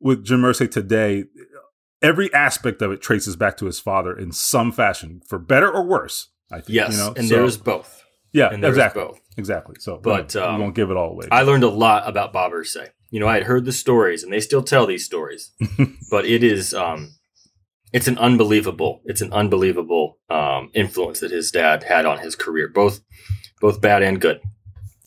[0.00, 1.24] with Jim Irsay today,
[2.02, 5.84] every aspect of it traces back to his father in some fashion, for better or
[5.84, 6.28] worse.
[6.50, 6.76] I think.
[6.76, 7.14] Yes, you know?
[7.16, 8.04] and so, there's both.
[8.32, 9.02] Yeah, exactly.
[9.02, 9.20] Both.
[9.38, 9.76] Exactly.
[9.78, 11.28] So, but um, we won't give it all away.
[11.30, 12.88] I learned a lot about Bob Irsay.
[13.10, 15.52] You know, I had heard the stories, and they still tell these stories.
[16.10, 17.14] but it is, um,
[17.92, 22.68] it's an unbelievable, it's an unbelievable um, influence that his dad had on his career,
[22.68, 23.00] both,
[23.60, 24.40] both bad and good.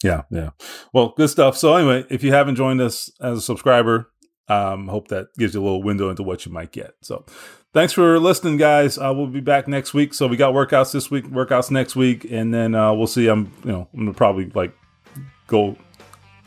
[0.01, 0.51] Yeah, yeah.
[0.93, 1.57] Well, good stuff.
[1.57, 4.11] So anyway, if you haven't joined us as a subscriber,
[4.47, 6.93] um, hope that gives you a little window into what you might get.
[7.01, 7.25] So
[7.73, 8.97] thanks for listening, guys.
[8.97, 10.13] Uh, we'll be back next week.
[10.13, 13.27] So we got workouts this week, workouts next week, and then uh, we'll see.
[13.27, 14.75] I'm, you know, I'm gonna probably like
[15.47, 15.75] go,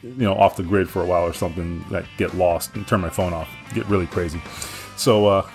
[0.02, 1.84] you know, off the grid for a while or something.
[1.90, 4.42] Like get lost and turn my phone off, get really crazy.
[4.96, 5.50] So, uh,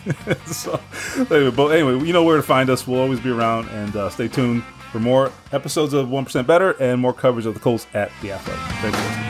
[0.46, 0.80] so
[1.16, 2.86] anyway, but anyway, you know where to find us.
[2.86, 6.72] We'll always be around, and uh, stay tuned for more episodes of One Percent Better
[6.80, 9.29] and more coverage of the Colts at the Athletic.